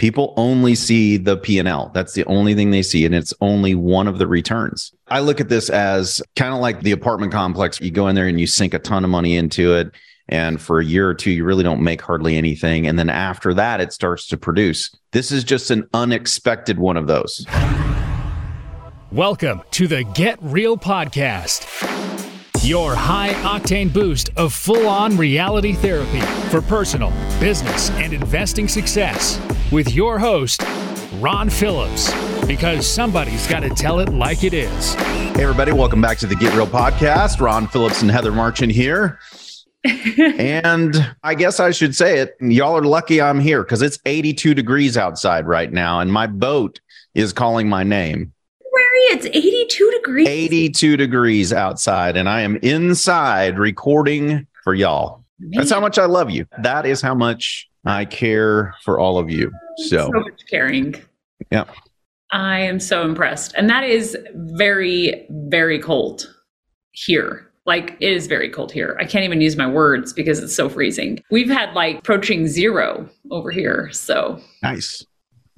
People 0.00 0.32
only 0.38 0.74
see 0.74 1.18
the 1.18 1.36
P&L. 1.36 1.90
That's 1.92 2.14
the 2.14 2.24
only 2.24 2.54
thing 2.54 2.70
they 2.70 2.80
see 2.80 3.04
and 3.04 3.14
it's 3.14 3.34
only 3.42 3.74
one 3.74 4.08
of 4.08 4.16
the 4.16 4.26
returns. 4.26 4.94
I 5.08 5.20
look 5.20 5.42
at 5.42 5.50
this 5.50 5.68
as 5.68 6.22
kind 6.36 6.54
of 6.54 6.60
like 6.60 6.80
the 6.80 6.92
apartment 6.92 7.32
complex. 7.32 7.78
You 7.82 7.90
go 7.90 8.08
in 8.08 8.14
there 8.14 8.26
and 8.26 8.40
you 8.40 8.46
sink 8.46 8.72
a 8.72 8.78
ton 8.78 9.04
of 9.04 9.10
money 9.10 9.36
into 9.36 9.74
it 9.74 9.90
and 10.26 10.58
for 10.58 10.80
a 10.80 10.84
year 10.86 11.06
or 11.06 11.12
two 11.12 11.30
you 11.30 11.44
really 11.44 11.62
don't 11.62 11.82
make 11.82 12.00
hardly 12.00 12.38
anything 12.38 12.86
and 12.86 12.98
then 12.98 13.10
after 13.10 13.52
that 13.52 13.82
it 13.82 13.92
starts 13.92 14.26
to 14.28 14.38
produce. 14.38 14.90
This 15.12 15.30
is 15.30 15.44
just 15.44 15.70
an 15.70 15.86
unexpected 15.92 16.78
one 16.78 16.96
of 16.96 17.06
those. 17.06 17.44
Welcome 19.12 19.60
to 19.72 19.86
the 19.86 20.04
Get 20.14 20.38
Real 20.40 20.78
podcast. 20.78 21.99
Your 22.62 22.94
high 22.94 23.32
octane 23.42 23.90
boost 23.90 24.28
of 24.36 24.52
full 24.52 24.86
on 24.86 25.16
reality 25.16 25.72
therapy 25.72 26.20
for 26.50 26.60
personal, 26.60 27.10
business, 27.40 27.88
and 27.92 28.12
investing 28.12 28.68
success 28.68 29.40
with 29.72 29.94
your 29.94 30.18
host, 30.18 30.62
Ron 31.20 31.48
Phillips. 31.48 32.12
Because 32.44 32.86
somebody's 32.86 33.46
got 33.46 33.60
to 33.60 33.70
tell 33.70 33.98
it 33.98 34.10
like 34.10 34.44
it 34.44 34.52
is. 34.52 34.92
Hey, 34.92 35.42
everybody, 35.42 35.72
welcome 35.72 36.02
back 36.02 36.18
to 36.18 36.26
the 36.26 36.36
Get 36.36 36.54
Real 36.54 36.66
podcast. 36.66 37.40
Ron 37.40 37.66
Phillips 37.66 38.02
and 38.02 38.10
Heather 38.10 38.30
Marchant 38.30 38.72
here. 38.72 39.18
and 40.38 41.14
I 41.22 41.34
guess 41.34 41.60
I 41.60 41.70
should 41.70 41.96
say 41.96 42.18
it. 42.18 42.36
Y'all 42.42 42.76
are 42.76 42.82
lucky 42.82 43.22
I'm 43.22 43.40
here 43.40 43.62
because 43.62 43.80
it's 43.80 43.98
82 44.04 44.52
degrees 44.52 44.98
outside 44.98 45.46
right 45.46 45.72
now, 45.72 46.00
and 46.00 46.12
my 46.12 46.26
boat 46.26 46.80
is 47.14 47.32
calling 47.32 47.70
my 47.70 47.84
name. 47.84 48.34
It's 49.12 49.26
82 49.26 49.90
degrees. 49.90 50.28
82 50.28 50.96
degrees 50.96 51.52
outside, 51.52 52.16
and 52.16 52.28
I 52.28 52.42
am 52.42 52.56
inside 52.56 53.58
recording 53.58 54.46
for 54.62 54.72
y'all. 54.72 55.24
Man. 55.40 55.50
That's 55.58 55.70
how 55.72 55.80
much 55.80 55.98
I 55.98 56.04
love 56.04 56.30
you. 56.30 56.46
That 56.62 56.86
is 56.86 57.02
how 57.02 57.14
much 57.14 57.68
I 57.84 58.04
care 58.04 58.72
for 58.84 59.00
all 59.00 59.18
of 59.18 59.28
you. 59.28 59.50
So, 59.88 60.10
so 60.12 60.20
much 60.20 60.40
caring. 60.48 60.94
Yeah. 61.50 61.64
I 62.30 62.60
am 62.60 62.78
so 62.78 63.02
impressed. 63.02 63.52
And 63.56 63.68
that 63.68 63.82
is 63.82 64.16
very, 64.34 65.26
very 65.28 65.80
cold 65.80 66.32
here. 66.92 67.50
Like 67.66 67.96
it 68.00 68.12
is 68.12 68.26
very 68.26 68.48
cold 68.48 68.70
here. 68.70 68.96
I 69.00 69.04
can't 69.04 69.24
even 69.24 69.40
use 69.40 69.56
my 69.56 69.66
words 69.66 70.12
because 70.12 70.38
it's 70.38 70.54
so 70.54 70.68
freezing. 70.68 71.22
We've 71.30 71.50
had 71.50 71.74
like 71.74 71.98
approaching 71.98 72.46
zero 72.46 73.08
over 73.30 73.50
here. 73.50 73.90
So 73.92 74.40
nice. 74.62 75.04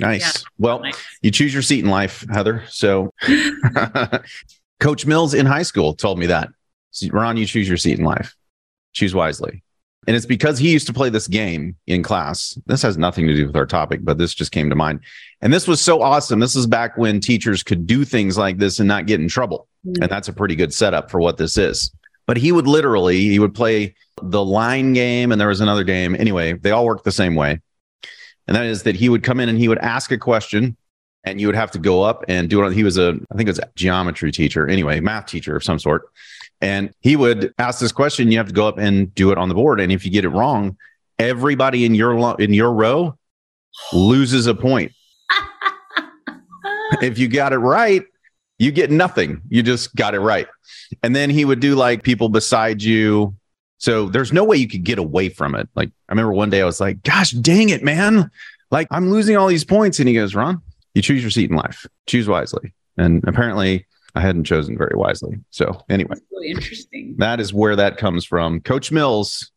Nice. 0.03 0.43
Yeah, 0.43 0.49
well, 0.59 0.81
nice. 0.81 1.03
you 1.23 1.31
choose 1.31 1.53
your 1.53 1.63
seat 1.63 1.85
in 1.85 1.91
life, 1.91 2.25
Heather. 2.31 2.65
So, 2.69 3.13
Coach 4.81 5.07
Mills 5.07 5.33
in 5.33 5.47
high 5.47 5.63
school 5.63 5.95
told 5.95 6.19
me 6.19 6.27
that. 6.27 6.49
Ron, 7.11 7.37
you 7.37 7.47
choose 7.47 7.69
your 7.69 7.77
seat 7.77 7.99
in 7.99 8.05
life. 8.05 8.35
Choose 8.93 9.15
wisely. 9.15 9.63
And 10.07 10.17
it's 10.17 10.27
because 10.27 10.59
he 10.59 10.73
used 10.73 10.89
to 10.89 10.93
play 10.93 11.09
this 11.09 11.29
game 11.29 11.77
in 11.87 12.03
class. 12.03 12.59
This 12.67 12.83
has 12.83 12.99
nothing 12.99 13.29
to 13.29 13.35
do 13.35 13.47
with 13.47 13.55
our 13.55 13.67
topic, 13.67 14.01
but 14.03 14.19
this 14.19 14.35
just 14.35 14.51
came 14.51 14.69
to 14.69 14.75
mind. 14.75 15.01
And 15.41 15.53
this 15.53 15.69
was 15.69 15.81
so 15.81 16.03
awesome. 16.03 16.41
This 16.41 16.57
is 16.57 16.67
back 16.67 16.99
when 16.99 17.21
teachers 17.21 17.63
could 17.63 17.87
do 17.87 18.05
things 18.05 18.37
like 18.37 18.59
this 18.59 18.81
and 18.81 18.89
not 18.89 19.07
get 19.07 19.21
in 19.21 19.29
trouble. 19.29 19.69
Mm-hmm. 19.87 20.03
And 20.03 20.11
that's 20.11 20.27
a 20.27 20.33
pretty 20.33 20.57
good 20.57 20.75
setup 20.75 21.11
for 21.11 21.21
what 21.21 21.37
this 21.37 21.57
is. 21.57 21.95
But 22.27 22.37
he 22.37 22.51
would 22.51 22.67
literally, 22.67 23.21
he 23.21 23.39
would 23.39 23.55
play 23.55 23.95
the 24.21 24.45
line 24.45 24.93
game 24.93 25.31
and 25.31 25.41
there 25.41 25.49
was 25.49 25.61
another 25.61 25.85
game. 25.85 26.17
Anyway, 26.17 26.55
they 26.55 26.73
all 26.73 26.85
work 26.85 27.05
the 27.05 27.13
same 27.13 27.37
way 27.37 27.61
and 28.47 28.57
that 28.57 28.67
is 28.67 28.83
that 28.85 28.97
he 28.97 29.09
would 29.09 29.23
come 29.23 29.41
in 29.41 29.49
and 29.49 29.59
he 29.59 29.69
would 29.69 29.79
ask 29.79 30.11
a 30.11 30.19
question 30.19 30.77
and 31.25 31.41
you 31.41 31.47
would 31.47 31.57
have 31.57 31.71
to 31.73 31.79
go 31.79 32.03
up 32.03 32.25
and 32.29 32.51
do 32.51 32.65
it. 32.65 32.73
He 32.73 32.83
was 32.83 32.99
a, 32.99 33.19
I 33.31 33.37
think 33.37 33.49
it 33.49 33.53
was 33.53 33.59
a 33.61 33.71
geometry 33.77 34.33
teacher, 34.33 34.67
anyway, 34.67 35.01
math 35.01 35.27
teacher 35.27 35.55
of 35.57 35.63
some 35.63 35.79
sort. 35.79 36.09
And 36.61 36.93
he 37.01 37.17
would 37.17 37.55
ask 37.59 37.81
this 37.81 37.93
question. 37.93 38.31
You 38.31 38.39
have 38.39 38.49
to 38.49 38.53
go 38.53 38.67
up 38.67 38.79
and 38.79 39.15
do 39.15 39.33
it 39.33 39.39
on 39.39 39.49
the 39.49 39.55
board. 39.55 39.81
And 39.81 39.93
if 39.93 40.05
you 40.05 40.11
get 40.11 40.25
it 40.25 40.31
wrong, 40.31 40.77
everybody 41.19 41.85
in 41.85 41.95
your 41.95 42.41
in 42.41 42.55
your 42.55 42.73
row 42.73 43.17
loses 43.93 44.47
a 44.47 44.55
point. 44.55 44.93
if 47.03 47.19
you 47.19 47.29
got 47.29 47.53
it 47.53 47.59
right, 47.59 48.05
you 48.59 48.71
get 48.71 48.91
nothing. 48.91 49.43
You 49.49 49.63
just 49.63 49.95
got 49.97 50.15
it 50.15 50.21
right. 50.21 50.47
And 51.03 51.17
then 51.17 51.31
he 51.31 51.45
would 51.45 51.59
do 51.59 51.75
like 51.75 52.05
people 52.05 52.29
beside 52.29 52.83
you 52.83 53.35
so 53.83 54.07
there's 54.07 54.33
no 54.33 54.45
way 54.45 54.57
you 54.57 54.69
could 54.69 54.85
get 54.85 55.01
away 55.01 55.29
from 55.29 55.57
it. 55.57 55.69
Like 55.75 55.89
I 56.09 56.13
remember 56.13 56.33
one 56.33 56.51
day 56.51 56.63
I 56.63 56.65
was 56.65 56.81
like, 56.81 57.03
gosh, 57.03 57.33
dang 57.33 57.69
it, 57.69 57.83
man. 57.83 58.31
Like 58.71 58.87
I'm 58.93 59.11
losing 59.11 59.37
all 59.37 59.49
these 59.49 59.65
points. 59.65 59.99
And 59.99 60.09
he 60.09 60.15
goes, 60.15 60.37
Ron, 60.37 60.63
you 60.95 61.03
choose 61.03 61.21
your 61.21 61.33
seat 61.33 61.51
in 61.51 61.57
life. 61.57 61.85
Choose 62.07 62.29
wisely. 62.29 62.73
And 62.97 63.25
apparently 63.27 63.85
I 64.15 64.21
hadn't 64.21 64.45
chosen 64.45 64.79
very 64.79 64.95
wisely. 64.95 65.41
So 65.51 65.83
anyway, 65.91 66.15
really 66.31 66.51
interesting. 66.51 67.17
That 67.19 67.41
is 67.41 67.53
where 67.53 67.75
that 67.75 67.97
comes 67.97 68.25
from. 68.25 68.61
Coach 68.61 68.93
Mills, 68.93 69.51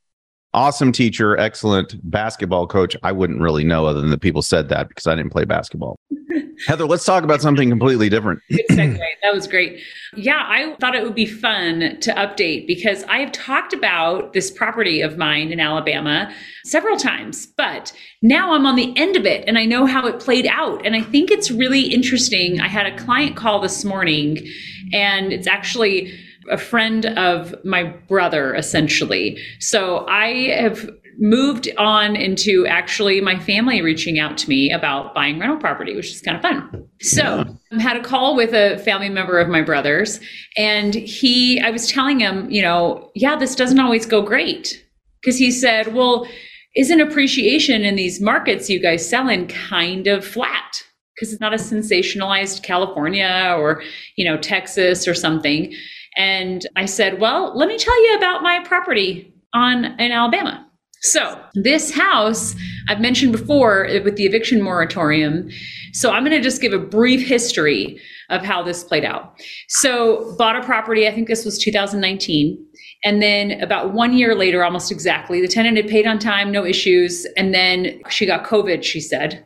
awesome 0.55 0.91
teacher, 0.91 1.37
excellent 1.37 1.95
basketball 2.09 2.65
coach. 2.65 2.97
I 3.03 3.11
wouldn't 3.11 3.41
really 3.41 3.63
know 3.63 3.85
other 3.85 4.01
than 4.01 4.09
the 4.09 4.17
people 4.17 4.41
said 4.41 4.69
that 4.69 4.87
because 4.87 5.05
I 5.05 5.13
didn't 5.13 5.33
play 5.33 5.45
basketball. 5.45 5.97
Heather, 6.67 6.85
let's 6.85 7.05
talk 7.05 7.23
about 7.23 7.41
something 7.41 7.69
completely 7.69 8.09
different. 8.09 8.41
that 8.49 9.33
was 9.33 9.47
great. 9.47 9.79
Yeah, 10.15 10.43
I 10.45 10.75
thought 10.79 10.95
it 10.95 11.03
would 11.03 11.15
be 11.15 11.25
fun 11.25 11.99
to 11.99 12.13
update 12.13 12.67
because 12.67 13.03
I 13.03 13.19
have 13.19 13.31
talked 13.31 13.73
about 13.73 14.33
this 14.33 14.49
property 14.51 15.01
of 15.01 15.17
mine 15.17 15.51
in 15.51 15.59
Alabama 15.59 16.33
several 16.63 16.97
times, 16.97 17.45
but 17.45 17.91
now 18.21 18.53
I'm 18.53 18.65
on 18.65 18.75
the 18.75 18.95
end 18.97 19.15
of 19.15 19.25
it 19.25 19.43
and 19.47 19.57
I 19.57 19.65
know 19.65 19.85
how 19.85 20.07
it 20.07 20.19
played 20.19 20.47
out. 20.47 20.85
And 20.85 20.95
I 20.95 21.01
think 21.01 21.31
it's 21.31 21.51
really 21.51 21.81
interesting. 21.81 22.61
I 22.61 22.67
had 22.67 22.85
a 22.85 22.97
client 22.97 23.35
call 23.35 23.59
this 23.59 23.83
morning, 23.83 24.47
and 24.93 25.33
it's 25.33 25.47
actually 25.47 26.17
a 26.49 26.57
friend 26.57 27.05
of 27.17 27.55
my 27.63 27.83
brother, 27.83 28.53
essentially. 28.55 29.37
So 29.59 30.05
I 30.07 30.49
have 30.59 30.89
moved 31.17 31.69
on 31.77 32.15
into 32.15 32.65
actually 32.67 33.21
my 33.21 33.39
family 33.39 33.81
reaching 33.81 34.19
out 34.19 34.37
to 34.37 34.49
me 34.49 34.71
about 34.71 35.13
buying 35.15 35.39
rental 35.39 35.57
property, 35.57 35.95
which 35.95 36.11
is 36.11 36.21
kind 36.21 36.35
of 36.35 36.43
fun. 36.43 36.87
So 37.01 37.45
I 37.71 37.81
had 37.81 37.95
a 37.95 38.03
call 38.03 38.35
with 38.35 38.53
a 38.53 38.77
family 38.79 39.09
member 39.09 39.39
of 39.39 39.47
my 39.47 39.61
brother's, 39.61 40.19
and 40.57 40.93
he, 40.93 41.61
I 41.61 41.71
was 41.71 41.89
telling 41.89 42.19
him, 42.19 42.49
you 42.51 42.61
know, 42.61 43.11
yeah, 43.15 43.37
this 43.37 43.55
doesn't 43.55 43.79
always 43.79 44.05
go 44.05 44.21
great. 44.21 44.81
Because 45.21 45.39
he 45.39 45.49
said, 45.49 45.95
well, 45.95 46.27
isn't 46.75 47.01
appreciation 47.01 47.83
in 47.83 47.95
these 47.95 48.21
markets 48.21 48.69
you 48.69 48.79
guys 48.79 49.09
sell 49.09 49.27
in 49.27 49.47
kind 49.47 50.05
of 50.05 50.23
flat? 50.23 50.83
Because 51.15 51.31
it's 51.31 51.41
not 51.41 51.53
a 51.53 51.57
sensationalized 51.57 52.61
California 52.61 53.55
or, 53.57 53.81
you 54.17 54.25
know, 54.25 54.37
Texas 54.37 55.07
or 55.07 55.15
something. 55.15 55.73
And 56.17 56.65
I 56.75 56.85
said, 56.85 57.19
well, 57.19 57.55
let 57.57 57.67
me 57.67 57.77
tell 57.77 58.03
you 58.03 58.17
about 58.17 58.41
my 58.41 58.63
property 58.63 59.33
on 59.53 59.85
in 59.99 60.11
Alabama. 60.11 60.65
So, 61.01 61.39
this 61.53 61.91
house 61.91 62.55
I've 62.89 62.99
mentioned 62.99 63.31
before 63.31 63.87
uh, 63.87 64.01
with 64.03 64.15
the 64.15 64.25
eviction 64.25 64.61
moratorium. 64.61 65.49
So, 65.93 66.11
I'm 66.11 66.23
going 66.23 66.35
to 66.35 66.41
just 66.41 66.61
give 66.61 66.73
a 66.73 66.79
brief 66.79 67.27
history 67.27 67.99
of 68.29 68.43
how 68.43 68.63
this 68.63 68.83
played 68.83 69.05
out. 69.05 69.39
So, 69.67 70.35
bought 70.37 70.55
a 70.55 70.63
property, 70.63 71.07
I 71.07 71.13
think 71.13 71.27
this 71.27 71.45
was 71.45 71.59
2019. 71.59 72.65
And 73.03 73.21
then 73.21 73.61
about 73.61 73.93
one 73.93 74.17
year 74.17 74.33
later, 74.33 74.63
almost 74.63 74.91
exactly, 74.91 75.41
the 75.41 75.47
tenant 75.47 75.77
had 75.77 75.87
paid 75.87 76.07
on 76.07 76.17
time, 76.17 76.51
no 76.51 76.65
issues. 76.65 77.25
And 77.37 77.53
then 77.53 78.01
she 78.09 78.25
got 78.25 78.43
COVID, 78.43 78.83
she 78.83 78.99
said, 78.99 79.45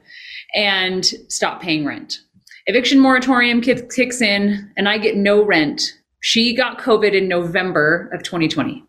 and 0.56 1.06
stopped 1.28 1.62
paying 1.62 1.85
rent. 1.85 2.19
Eviction 2.68 3.00
moratorium 3.00 3.59
kicks 3.59 4.22
in, 4.22 4.72
and 4.78 4.88
I 4.88 4.97
get 4.97 5.18
no 5.18 5.44
rent. 5.44 5.91
She 6.22 6.56
got 6.56 6.80
COVID 6.80 7.13
in 7.13 7.28
November 7.28 8.09
of 8.13 8.24
2020. 8.24 8.84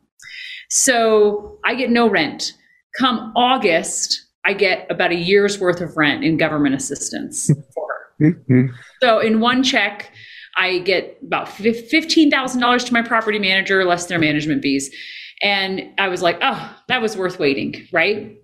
So 0.69 1.59
I 1.65 1.75
get 1.75 1.91
no 1.91 2.09
rent. 2.09 2.53
Come 2.99 3.33
August, 3.37 4.27
I 4.45 4.53
get 4.53 4.87
about 4.91 5.11
a 5.11 5.17
year's 5.17 5.59
worth 5.61 5.81
of 5.81 5.97
rent 5.97 6.25
in 6.25 6.37
government 6.37 6.75
assistance 6.75 7.51
for 7.75 7.87
her. 7.89 8.33
Mm-hmm. 8.33 8.67
So 9.03 9.19
in 9.19 9.41
one 9.41 9.63
check, 9.63 10.13
I 10.57 10.79
get 10.81 11.19
about 11.25 11.47
$15,000 11.47 12.87
to 12.87 12.93
my 12.93 13.03
property 13.03 13.39
manager, 13.39 13.85
less 13.85 14.07
their 14.07 14.19
management 14.19 14.63
fees. 14.63 14.95
And 15.43 15.83
I 15.99 16.09
was 16.09 16.21
like, 16.21 16.39
oh, 16.43 16.77
that 16.89 17.01
was 17.01 17.17
worth 17.17 17.39
waiting, 17.39 17.87
right? 17.93 18.37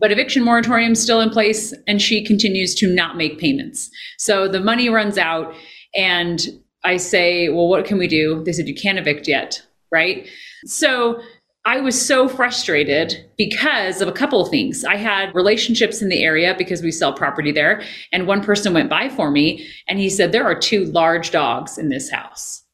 But 0.00 0.12
eviction 0.12 0.44
moratorium 0.44 0.92
is 0.92 1.02
still 1.02 1.20
in 1.20 1.30
place, 1.30 1.72
and 1.86 2.02
she 2.02 2.24
continues 2.24 2.74
to 2.76 2.92
not 2.92 3.16
make 3.16 3.38
payments. 3.38 3.88
So 4.18 4.48
the 4.48 4.60
money 4.60 4.88
runs 4.88 5.16
out, 5.16 5.54
and 5.94 6.40
I 6.84 6.98
say, 6.98 7.48
well, 7.48 7.68
what 7.68 7.84
can 7.84 7.98
we 7.98 8.06
do? 8.06 8.42
They 8.44 8.52
said, 8.52 8.68
you 8.68 8.74
can't 8.74 8.98
evict 8.98 9.26
yet, 9.26 9.62
right? 9.90 10.28
So 10.66 11.20
I 11.66 11.80
was 11.80 12.00
so 12.00 12.28
frustrated 12.28 13.30
because 13.38 14.02
of 14.02 14.08
a 14.08 14.12
couple 14.12 14.40
of 14.40 14.50
things. 14.50 14.84
I 14.84 14.96
had 14.96 15.34
relationships 15.34 16.02
in 16.02 16.10
the 16.10 16.22
area 16.22 16.54
because 16.58 16.82
we 16.82 16.90
sell 16.90 17.14
property 17.14 17.52
there. 17.52 17.82
And 18.12 18.26
one 18.26 18.42
person 18.42 18.74
went 18.74 18.90
by 18.90 19.08
for 19.08 19.30
me 19.30 19.66
and 19.88 19.98
he 19.98 20.10
said, 20.10 20.32
There 20.32 20.44
are 20.44 20.54
two 20.58 20.84
large 20.86 21.30
dogs 21.30 21.78
in 21.78 21.88
this 21.88 22.10
house. 22.10 22.64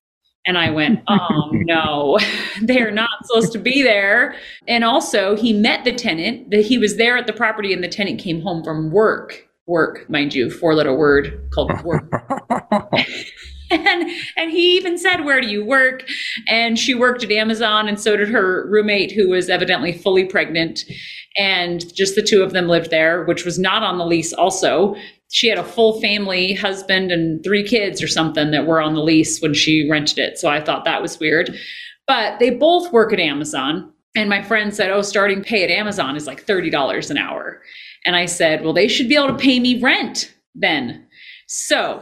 And 0.45 0.59
I 0.59 0.71
went, 0.71 1.05
Oh 1.09 1.51
no, 1.53 2.19
they're 2.62 2.91
not 2.91 3.11
supposed 3.25 3.53
to 3.53 3.59
be 3.59 3.83
there. 3.83 4.35
And 4.67 4.83
also, 4.83 5.37
he 5.37 5.53
met 5.53 5.85
the 5.85 5.93
tenant, 5.93 6.51
that 6.51 6.67
he 6.67 6.77
was 6.77 6.97
there 6.97 7.17
at 7.17 7.29
the 7.29 7.33
property, 7.33 7.73
and 7.73 7.85
the 7.85 7.89
tenant 7.89 8.19
came 8.19 8.43
home 8.43 8.65
from 8.65 8.91
work. 8.91 9.47
Work, 9.67 10.11
mind 10.11 10.35
you, 10.35 10.51
four 10.51 10.75
letter 10.75 10.93
word 10.93 11.49
called 11.53 11.71
work. 11.85 12.11
and 13.87 14.11
and 14.37 14.51
he 14.51 14.77
even 14.77 14.99
said 14.99 15.25
where 15.25 15.41
do 15.41 15.47
you 15.47 15.65
work? 15.65 16.05
And 16.49 16.79
she 16.79 16.95
worked 16.95 17.23
at 17.23 17.31
amazon 17.31 17.89
and 17.89 18.01
so 18.01 18.17
did 18.17 18.29
her 18.29 18.69
roommate 18.69 19.13
who 19.13 19.29
was 19.29 19.49
evidently 19.49 19.93
fully 19.93 20.25
pregnant. 20.25 20.81
And 21.37 21.95
just 21.95 22.17
the 22.17 22.23
two 22.23 22.43
of 22.43 22.53
them 22.53 22.67
lived 22.67 22.91
there 22.91 23.25
which 23.25 23.45
was 23.45 23.59
not 23.59 23.83
on 23.83 23.99
the 23.99 24.07
lease 24.07 24.33
also. 24.33 24.97
She 25.31 25.47
had 25.47 25.59
a 25.59 25.65
full 25.65 26.01
family 26.01 26.55
husband 26.55 27.13
and 27.13 27.45
three 27.45 27.63
kids 27.63 28.03
or 28.03 28.09
something 28.09 28.51
that 28.51 28.67
were 28.67 28.81
on 28.81 28.95
the 28.95 29.03
lease 29.03 29.41
when 29.41 29.55
she 29.55 29.89
rented 29.89 30.19
it. 30.19 30.39
So 30.39 30.49
i 30.49 30.61
thought 30.61 30.85
that 30.85 31.03
was 31.03 31.21
weird. 31.21 31.57
But 32.09 32.41
they 32.41 32.51
both 32.51 32.93
work 32.93 33.13
at 33.13 33.21
amazon. 33.21 33.93
And 34.17 34.29
my 34.29 34.43
friend 34.43 34.75
said 34.75 34.91
oh 34.91 35.03
starting 35.03 35.45
pay 35.45 35.63
at 35.63 35.71
amazon 35.71 36.17
is 36.17 36.27
like 36.27 36.45
$30 36.45 37.11
an 37.11 37.19
hour. 37.19 37.63
And 38.05 38.17
i 38.17 38.27
said 38.27 38.65
well 38.65 38.73
they 38.73 38.89
should 38.89 39.09
be 39.09 39.15
able 39.15 39.29
to 39.29 39.37
pay 39.37 39.61
me 39.61 39.81
rent 39.81 40.35
then 40.55 41.07
so 41.52 42.00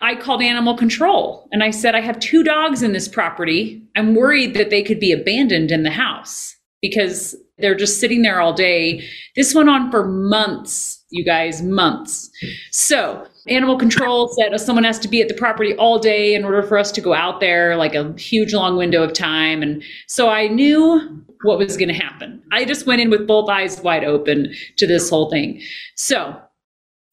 I 0.00 0.14
called 0.14 0.40
animal 0.40 0.74
control 0.74 1.50
and 1.52 1.62
I 1.62 1.70
said, 1.70 1.94
I 1.94 2.00
have 2.00 2.18
two 2.18 2.42
dogs 2.42 2.82
in 2.82 2.92
this 2.92 3.08
property. 3.08 3.82
I'm 3.94 4.14
worried 4.14 4.54
that 4.54 4.70
they 4.70 4.82
could 4.82 4.98
be 4.98 5.12
abandoned 5.12 5.70
in 5.70 5.82
the 5.82 5.90
house 5.90 6.56
because 6.80 7.36
they're 7.58 7.74
just 7.74 8.00
sitting 8.00 8.22
there 8.22 8.40
all 8.40 8.54
day. 8.54 9.06
This 9.34 9.54
went 9.54 9.68
on 9.68 9.90
for 9.90 10.06
months, 10.06 11.04
you 11.10 11.26
guys, 11.26 11.60
months. 11.60 12.30
So 12.70 13.26
animal 13.46 13.76
control 13.76 14.28
said 14.28 14.54
oh, 14.54 14.56
someone 14.56 14.84
has 14.84 14.98
to 15.00 15.08
be 15.08 15.20
at 15.20 15.28
the 15.28 15.34
property 15.34 15.74
all 15.76 15.98
day 15.98 16.34
in 16.34 16.42
order 16.42 16.62
for 16.62 16.78
us 16.78 16.90
to 16.92 17.02
go 17.02 17.12
out 17.12 17.40
there, 17.40 17.76
like 17.76 17.94
a 17.94 18.14
huge 18.14 18.54
long 18.54 18.78
window 18.78 19.02
of 19.02 19.12
time. 19.12 19.62
And 19.62 19.82
so 20.06 20.30
I 20.30 20.48
knew 20.48 21.22
what 21.42 21.58
was 21.58 21.76
going 21.76 21.90
to 21.90 21.94
happen. 21.94 22.42
I 22.50 22.64
just 22.64 22.86
went 22.86 23.02
in 23.02 23.10
with 23.10 23.26
both 23.26 23.50
eyes 23.50 23.78
wide 23.82 24.04
open 24.04 24.54
to 24.78 24.86
this 24.86 25.10
whole 25.10 25.28
thing. 25.30 25.60
So 25.96 26.40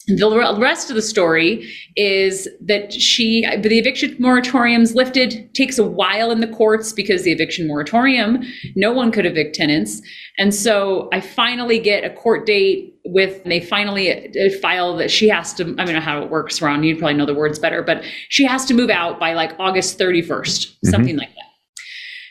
the 0.08 0.58
rest 0.60 0.90
of 0.90 0.96
the 0.96 1.02
story 1.02 1.72
is 1.96 2.48
that 2.60 2.92
she 2.92 3.46
the 3.62 3.80
eviction 3.80 4.16
moratorium's 4.20 4.96
lifted 4.96 5.54
takes 5.54 5.78
a 5.78 5.86
while 5.86 6.32
in 6.32 6.42
the 6.42 6.48
courts 6.48 6.92
because 6.92 7.24
the 7.24 7.32
eviction 7.32 7.68
moratorium 7.68 8.44
no 8.76 8.92
one 8.92 9.12
could 9.12 9.26
evict 9.26 9.56
tenants. 9.56 10.02
And 10.38 10.54
so 10.54 11.10
i 11.14 11.22
finally 11.22 11.80
get 11.80 12.04
a 12.04 12.10
court 12.10 12.46
date 12.46 12.96
with 13.06 13.44
they 13.44 13.60
finally 13.60 14.12
uh, 14.12 14.50
file 14.62 14.98
that 14.98 15.12
she 15.12 15.30
has 15.30 15.54
to 15.54 15.64
i 15.78 15.86
don't 15.86 15.94
know 15.94 16.00
how 16.00 16.22
it 16.22 16.30
works 16.30 16.62
ron 16.62 16.84
you 16.84 16.98
probably 16.98 17.14
know 17.14 17.26
the 17.26 17.34
words 17.34 17.60
better 17.60 17.82
but 17.82 18.04
she 18.30 18.46
has 18.46 18.66
to 18.66 18.74
move 18.74 18.90
out 18.90 19.20
by 19.20 19.34
like 19.34 19.54
august 19.60 20.00
31st 20.00 20.28
mm-hmm. 20.28 20.90
something 20.90 21.18
like 21.18 21.30
that. 21.30 21.52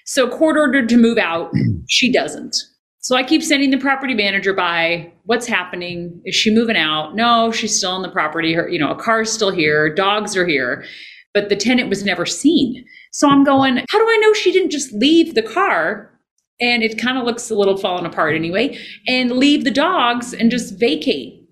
So 0.05 0.29
court 0.29 0.57
ordered 0.57 0.89
to 0.89 0.97
move 0.97 1.19
out 1.19 1.53
she 1.89 2.13
doesn't 2.13 2.57
so 3.03 3.17
I 3.17 3.25
keep 3.25 3.43
sending 3.43 3.71
the 3.71 3.79
property 3.79 4.15
manager 4.15 4.53
by. 4.53 5.13
What's 5.25 5.47
happening? 5.47 6.21
Is 6.25 6.37
she 6.37 6.55
moving 6.55 6.77
out? 6.77 7.17
No, 7.17 7.51
she's 7.51 7.77
still 7.77 7.91
on 7.91 8.03
the 8.03 8.09
property. 8.09 8.55
Her, 8.55 8.69
you 8.69 8.79
know, 8.79 8.91
a 8.91 8.97
car's 8.97 9.31
still 9.31 9.51
here. 9.51 9.93
Dogs 9.93 10.37
are 10.37 10.47
here, 10.47 10.85
but 11.35 11.49
the 11.49 11.57
tenant 11.57 11.89
was 11.89 12.05
never 12.05 12.25
seen. 12.25 12.85
So 13.11 13.29
I'm 13.29 13.43
going. 13.43 13.85
How 13.91 13.99
do 13.99 14.05
I 14.05 14.19
know 14.23 14.33
she 14.33 14.53
didn't 14.53 14.71
just 14.71 14.93
leave 14.93 15.35
the 15.35 15.43
car? 15.43 16.11
And 16.61 16.85
it 16.85 16.97
kind 16.97 17.19
of 17.19 17.25
looks 17.25 17.51
a 17.51 17.57
little 17.57 17.77
falling 17.77 18.07
apart 18.07 18.37
anyway, 18.37 18.79
and 19.09 19.33
leave 19.33 19.65
the 19.65 19.73
dogs 19.73 20.33
and 20.33 20.49
just 20.49 20.79
vacate. 20.79 21.49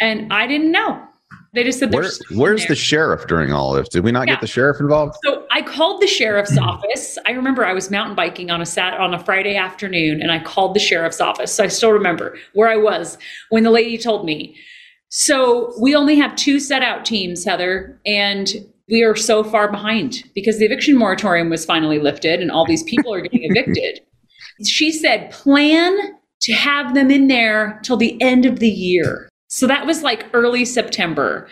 And 0.00 0.32
I 0.32 0.46
didn't 0.46 0.72
know. 0.72 1.04
They 1.52 1.64
just 1.64 1.80
said, 1.80 1.92
Where, 1.92 2.08
"Where's 2.30 2.66
the 2.66 2.74
sheriff 2.74 3.26
during 3.26 3.52
all 3.52 3.74
this? 3.74 3.88
Did 3.88 4.04
we 4.04 4.12
not 4.12 4.26
yeah. 4.26 4.34
get 4.34 4.40
the 4.40 4.46
sheriff 4.46 4.80
involved?" 4.80 5.16
So 5.24 5.37
I 5.58 5.62
called 5.62 6.00
the 6.00 6.06
sheriff's 6.06 6.56
hmm. 6.56 6.62
office. 6.62 7.18
I 7.26 7.32
remember 7.32 7.66
I 7.66 7.72
was 7.72 7.90
mountain 7.90 8.14
biking 8.14 8.48
on 8.48 8.62
a 8.62 8.66
sat 8.66 8.94
on 9.00 9.12
a 9.12 9.18
Friday 9.18 9.56
afternoon, 9.56 10.22
and 10.22 10.30
I 10.30 10.38
called 10.38 10.72
the 10.72 10.78
sheriff's 10.78 11.20
office. 11.20 11.52
So 11.52 11.64
I 11.64 11.66
still 11.66 11.90
remember 11.90 12.38
where 12.54 12.68
I 12.68 12.76
was 12.76 13.18
when 13.48 13.64
the 13.64 13.72
lady 13.72 13.98
told 13.98 14.24
me. 14.24 14.56
So 15.08 15.74
we 15.80 15.96
only 15.96 16.14
have 16.14 16.36
two 16.36 16.60
set 16.60 16.84
out 16.84 17.04
teams, 17.04 17.44
Heather, 17.44 18.00
and 18.06 18.48
we 18.88 19.02
are 19.02 19.16
so 19.16 19.42
far 19.42 19.68
behind 19.68 20.22
because 20.32 20.58
the 20.58 20.64
eviction 20.64 20.96
moratorium 20.96 21.50
was 21.50 21.64
finally 21.64 21.98
lifted, 21.98 22.40
and 22.40 22.52
all 22.52 22.64
these 22.64 22.84
people 22.84 23.12
are 23.12 23.20
getting 23.20 23.42
evicted. 23.50 24.00
She 24.64 24.92
said, 24.92 25.32
plan 25.32 25.98
to 26.42 26.52
have 26.52 26.94
them 26.94 27.10
in 27.10 27.26
there 27.26 27.80
till 27.82 27.96
the 27.96 28.20
end 28.22 28.46
of 28.46 28.60
the 28.60 28.70
year. 28.70 29.28
So 29.48 29.66
that 29.66 29.86
was 29.86 30.04
like 30.04 30.26
early 30.32 30.64
September 30.64 31.48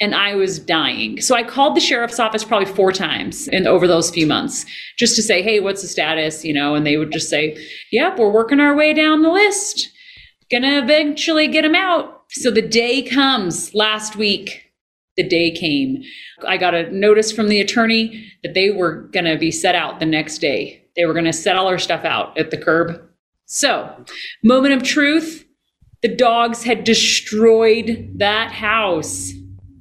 and 0.00 0.14
I 0.14 0.34
was 0.34 0.58
dying. 0.58 1.20
So 1.20 1.34
I 1.34 1.42
called 1.42 1.76
the 1.76 1.80
sheriff's 1.80 2.18
office 2.18 2.44
probably 2.44 2.72
four 2.72 2.92
times 2.92 3.48
in 3.48 3.66
over 3.66 3.86
those 3.86 4.10
few 4.10 4.26
months 4.26 4.66
just 4.98 5.16
to 5.16 5.22
say, 5.22 5.42
"Hey, 5.42 5.60
what's 5.60 5.82
the 5.82 5.88
status?" 5.88 6.44
you 6.44 6.52
know, 6.52 6.74
and 6.74 6.86
they 6.86 6.96
would 6.96 7.12
just 7.12 7.28
say, 7.30 7.56
"Yep, 7.92 8.18
we're 8.18 8.32
working 8.32 8.60
our 8.60 8.74
way 8.74 8.92
down 8.92 9.22
the 9.22 9.30
list. 9.30 9.90
Gonna 10.50 10.78
eventually 10.78 11.48
get 11.48 11.62
them 11.62 11.74
out." 11.74 12.22
So 12.30 12.50
the 12.50 12.62
day 12.62 13.02
comes 13.02 13.74
last 13.74 14.16
week. 14.16 14.62
The 15.16 15.22
day 15.22 15.52
came. 15.52 16.02
I 16.46 16.56
got 16.56 16.74
a 16.74 16.90
notice 16.90 17.30
from 17.30 17.48
the 17.48 17.60
attorney 17.60 18.32
that 18.42 18.54
they 18.54 18.70
were 18.70 19.08
going 19.12 19.26
to 19.26 19.38
be 19.38 19.52
set 19.52 19.76
out 19.76 20.00
the 20.00 20.06
next 20.06 20.38
day. 20.38 20.82
They 20.96 21.06
were 21.06 21.12
going 21.12 21.24
to 21.26 21.32
set 21.32 21.56
all 21.56 21.68
our 21.68 21.78
stuff 21.78 22.04
out 22.04 22.36
at 22.36 22.50
the 22.50 22.56
curb. 22.56 23.00
So, 23.46 24.04
moment 24.42 24.74
of 24.74 24.82
truth, 24.82 25.46
the 26.02 26.14
dogs 26.14 26.64
had 26.64 26.84
destroyed 26.84 28.14
that 28.16 28.50
house. 28.50 29.32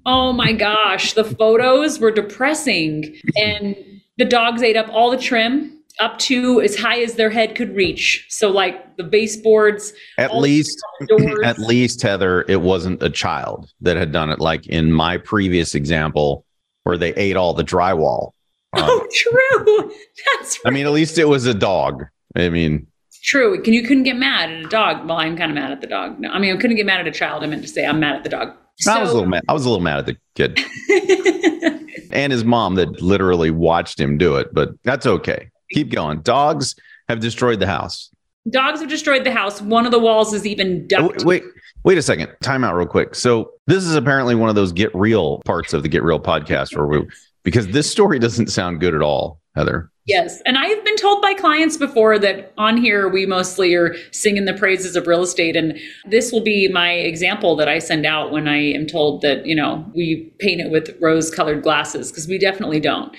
Oh 0.06 0.34
my 0.34 0.54
gosh, 0.54 1.14
the 1.14 1.24
photos 1.24 2.00
were 2.00 2.12
depressing. 2.12 3.16
And 3.38 3.76
the 4.18 4.26
dogs 4.26 4.62
ate 4.62 4.76
up 4.76 4.90
all 4.90 5.12
the 5.12 5.18
trim 5.18 5.80
up 6.00 6.18
to 6.18 6.60
as 6.62 6.76
high 6.76 7.02
as 7.02 7.16
their 7.16 7.30
head 7.30 7.56
could 7.56 7.76
reach. 7.76 8.26
So 8.30 8.50
like 8.50 8.98
the 8.98 9.04
baseboards. 9.04 9.94
At 10.18 10.36
least 10.36 10.78
at 11.44 11.60
least 11.60 12.02
Heather, 12.02 12.46
it 12.48 12.62
wasn't 12.62 13.02
a 13.04 13.10
child 13.10 13.72
that 13.82 13.98
had 13.98 14.12
done 14.12 14.30
it 14.30 14.40
like 14.40 14.68
in 14.68 14.92
my 14.92 15.18
previous 15.18 15.76
example 15.76 16.46
where 16.84 16.98
they 16.98 17.14
ate 17.16 17.38
all 17.38 17.54
the 17.54 17.64
drywall. 17.64 18.32
Oh, 18.76 19.02
um, 19.02 19.08
true. 19.14 19.94
That's 20.40 20.58
right. 20.66 20.72
I 20.72 20.74
mean, 20.74 20.88
at 20.88 20.94
least 20.94 21.20
it 21.20 21.26
was 21.26 21.46
a 21.46 21.54
dog. 21.54 22.06
I 22.36 22.50
mean, 22.50 22.88
True. 23.24 23.62
Can 23.62 23.74
you 23.74 23.84
couldn't 23.84 24.04
get 24.04 24.18
mad 24.18 24.50
at 24.50 24.66
a 24.66 24.68
dog? 24.68 25.08
Well, 25.08 25.18
I'm 25.18 25.38
kind 25.38 25.50
of 25.50 25.56
mad 25.56 25.72
at 25.72 25.80
the 25.80 25.88
dog. 25.88 26.20
No, 26.20 26.30
I 26.30 26.40
mean 26.40 26.54
I 26.54 26.60
couldn't 26.60 26.76
get 26.76 26.86
mad 26.86 27.00
at 27.00 27.08
a 27.08 27.12
child. 27.12 27.44
I 27.44 27.46
meant 27.46 27.62
to 27.62 27.68
say 27.68 27.86
I'm 27.86 28.00
mad 28.00 28.18
at 28.18 28.24
the 28.24 28.30
dog. 28.30 28.54
So, 28.78 28.92
I 28.92 29.02
was 29.02 29.12
a 29.12 29.14
little 29.14 29.30
mad. 29.30 29.44
I 29.48 29.54
was 29.54 29.66
a 29.66 29.70
little 29.70 29.84
mad 29.84 30.00
at 30.00 30.06
the 30.06 30.18
kid 30.36 30.60
and 32.12 32.32
his 32.32 32.44
mom 32.44 32.76
that 32.76 33.02
literally 33.02 33.52
watched 33.52 34.00
him 34.00 34.18
do 34.18 34.36
it. 34.38 34.54
But 34.54 34.70
that's 34.84 35.06
okay. 35.06 35.50
Keep 35.72 35.92
going. 35.92 36.22
Dogs 36.22 36.76
have 37.10 37.20
destroyed 37.20 37.60
the 37.60 37.68
house. 37.68 38.10
Dogs 38.50 38.82
have 38.82 38.90
destroyed 38.90 39.24
the 39.24 39.32
house. 39.32 39.62
One 39.62 39.86
of 39.86 39.92
the 39.92 40.00
walls 40.00 40.34
is 40.34 40.46
even 40.46 40.88
ducked. 40.88 41.22
Oh, 41.22 41.26
wait, 41.26 41.44
wait 41.84 41.98
a 41.98 42.02
second. 42.02 42.30
Time 42.42 42.64
out 42.64 42.76
real 42.76 42.88
quick. 42.88 43.16
So 43.16 43.52
this 43.68 43.86
is 43.86 43.96
apparently 43.96 44.36
one 44.36 44.50
of 44.50 44.56
those 44.56 44.72
get 44.72 44.94
real 44.94 45.42
parts 45.46 45.74
of 45.74 45.84
the 45.84 45.90
Get 45.90 46.04
Real 46.04 46.20
podcast 46.20 46.76
where 46.76 46.86
we 46.86 47.08
because 47.44 47.68
this 47.68 47.90
story 47.90 48.20
doesn't 48.20 48.48
sound 48.48 48.80
good 48.80 48.96
at 48.96 49.02
all, 49.02 49.40
Heather. 49.56 49.90
Yes. 50.06 50.42
And 50.46 50.58
I've 50.58 50.84
been 50.84 50.98
told 50.98 51.22
by 51.22 51.34
clients 51.34 51.78
before 51.78 52.20
that 52.20 52.54
on 52.58 52.76
here 52.76 53.08
we 53.08 53.26
mostly 53.26 53.74
are 53.74 53.96
singing 54.12 54.44
the 54.44 54.54
praises 54.54 54.98
of 54.98 55.08
real 55.08 55.24
estate. 55.24 55.56
And 55.56 55.80
this 56.10 56.32
will 56.32 56.44
be 56.44 56.68
my 56.68 56.92
example 56.92 57.56
that 57.56 57.70
I 57.70 57.80
send 57.80 58.06
out 58.06 58.32
when 58.32 58.48
I 58.48 58.58
am 58.58 58.86
told 58.86 59.22
that, 59.22 59.46
you 59.46 59.56
know, 59.56 59.90
we 59.96 60.34
paint 60.40 60.60
it 60.60 60.72
with 60.72 60.98
rose 61.02 61.32
colored 61.32 61.64
glasses, 61.64 62.12
because 62.12 62.28
we 62.28 62.38
definitely 62.38 62.82
don't. 62.82 63.16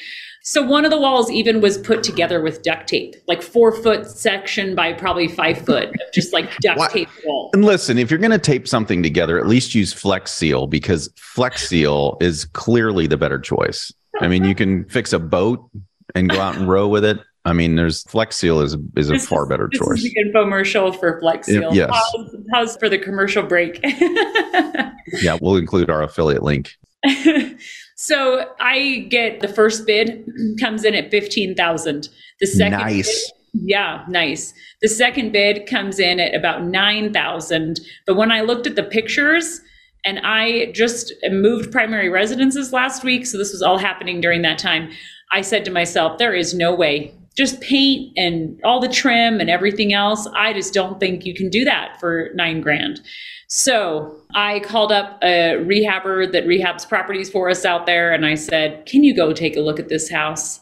So 0.47 0.63
one 0.63 0.85
of 0.85 0.91
the 0.91 1.01
walls 1.01 1.31
even 1.31 1.63
was 1.63 1.79
put 1.79 2.03
together 2.03 2.43
with 2.43 2.63
duct 2.63 2.87
tape, 2.87 3.15
like 3.27 3.41
four 3.41 3.73
foot 3.73 4.07
section 4.07 4.75
by 4.75 4.93
probably 4.93 5.27
five 5.27 5.65
foot, 5.65 5.91
just 6.13 6.35
like 6.35 6.55
duct 6.61 6.93
tape 6.93 7.09
wall. 7.25 7.49
And 7.55 7.65
listen, 7.65 7.97
if 7.97 8.11
you're 8.11 8.21
going 8.21 8.31
to 8.31 8.39
tape 8.39 8.69
something 8.69 9.03
together, 9.03 9.39
at 9.39 9.47
least 9.47 9.75
use 9.75 9.95
Flex 9.95 10.35
Seal 10.35 10.67
because 10.67 11.09
Flex 11.17 11.67
Seal 11.67 12.19
is 12.21 12.45
clearly 12.45 13.07
the 13.07 13.17
better 13.17 13.39
choice. 13.39 13.91
I 14.21 14.29
mean, 14.29 14.45
you 14.45 14.55
can 14.55 14.85
fix 14.91 15.15
a 15.15 15.19
boat 15.19 15.67
and 16.15 16.29
go 16.29 16.41
out 16.41 16.57
and 16.57 16.69
row 16.69 16.89
with 16.89 17.05
it. 17.05 17.19
I 17.47 17.53
mean, 17.53 17.77
there's 17.77 18.03
Flex 18.05 18.37
Seal 18.37 18.61
is 18.61 18.77
is 18.97 19.11
a 19.11 19.15
this 19.15 19.27
far 19.27 19.45
better 19.47 19.69
choice. 19.69 20.03
Is 20.03 20.15
the 20.15 20.25
infomercial 20.25 20.99
for 20.99 21.21
Flex 21.21 21.47
Seal. 21.47 21.75
Yes. 21.75 21.91
Pause, 21.91 22.37
pause 22.51 22.77
for 22.79 22.89
the 22.89 22.99
commercial 22.99 23.43
break. 23.43 23.81
yeah, 25.23 25.37
we'll 25.41 25.57
include 25.57 25.91
our 25.91 26.03
affiliate 26.03 26.43
link. 26.43 26.75
so 27.97 28.51
I 28.61 29.07
get 29.11 29.41
the 29.41 29.49
first 29.49 29.87
bid 29.87 30.27
comes 30.59 30.85
in 30.85 30.95
at 30.95 31.11
fifteen 31.11 31.55
thousand. 31.55 32.09
The 32.41 32.47
second 32.47 32.79
nice. 32.79 33.31
Bid, 33.53 33.71
yeah, 33.71 34.05
nice. 34.09 34.55
The 34.81 34.89
second 34.89 35.33
bid 35.33 35.67
comes 35.67 35.99
in 35.99 36.21
at 36.21 36.35
about 36.35 36.65
nine 36.65 37.13
thousand. 37.13 37.81
But 38.07 38.15
when 38.15 38.33
I 38.33 38.41
looked 38.41 38.67
at 38.67 38.75
the 38.75 38.83
pictures, 38.83 39.61
and 40.05 40.21
I 40.23 40.73
just 40.73 41.13
moved 41.31 41.73
primary 41.73 42.09
residences 42.09 42.73
last 42.73 43.05
week, 43.05 43.27
so 43.27 43.39
this 43.39 43.53
was 43.53 43.63
all 43.63 43.79
happening 43.79 44.21
during 44.21 44.43
that 44.43 44.59
time. 44.59 44.91
I 45.35 45.41
said 45.41 45.65
to 45.65 45.73
myself, 45.73 46.19
there 46.19 46.33
is 46.33 46.55
no 46.55 46.73
way. 46.73 47.13
Just 47.37 47.61
paint 47.61 48.13
and 48.17 48.61
all 48.63 48.79
the 48.79 48.89
trim 48.89 49.41
and 49.41 49.51
everything 49.51 49.93
else. 49.93 50.29
I 50.37 50.53
just 50.53 50.73
don't 50.73 51.01
think 51.01 51.27
you 51.27 51.35
can 51.35 51.51
do 51.51 51.65
that 51.65 51.99
for 51.99 52.31
nine 52.35 52.61
grand. 52.61 53.01
So 53.49 54.17
I 54.33 54.61
called 54.61 54.93
up 54.93 55.19
a 55.23 55.57
rehabber 55.59 56.31
that 56.31 56.47
rehabs 56.47 56.89
properties 56.89 57.29
for 57.29 57.51
us 57.51 57.65
out 57.65 57.85
there 57.85 58.13
and 58.13 58.25
I 58.25 58.37
said, 58.37 58.87
Can 58.87 59.03
you 59.03 59.15
go 59.15 59.33
take 59.33 59.57
a 59.57 59.61
look 59.61 59.81
at 59.81 59.89
this 59.89 60.09
house 60.09 60.61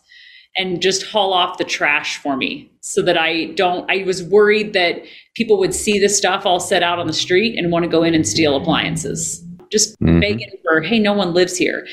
and 0.57 0.81
just 0.81 1.05
haul 1.05 1.35
off 1.35 1.59
the 1.59 1.64
trash 1.64 2.17
for 2.17 2.35
me 2.35 2.71
so 2.81 3.02
that 3.02 3.19
I 3.19 3.52
don't? 3.52 3.88
I 3.91 4.05
was 4.05 4.23
worried 4.23 4.73
that 4.73 5.02
people 5.35 5.59
would 5.59 5.75
see 5.75 5.99
the 5.99 6.09
stuff 6.09 6.47
all 6.47 6.61
set 6.61 6.83
out 6.83 6.99
on 6.99 7.07
the 7.07 7.12
street 7.12 7.59
and 7.59 7.71
want 7.71 7.83
to 7.83 7.91
go 7.91 8.02
in 8.02 8.14
and 8.14 8.26
steal 8.26 8.57
appliances 8.57 9.45
just 9.73 9.99
mm-hmm. 10.00 10.21
begging 10.21 10.50
for, 10.62 10.81
hey, 10.81 10.99
no 10.99 11.12
one 11.12 11.35
lives 11.35 11.57
here. 11.57 11.87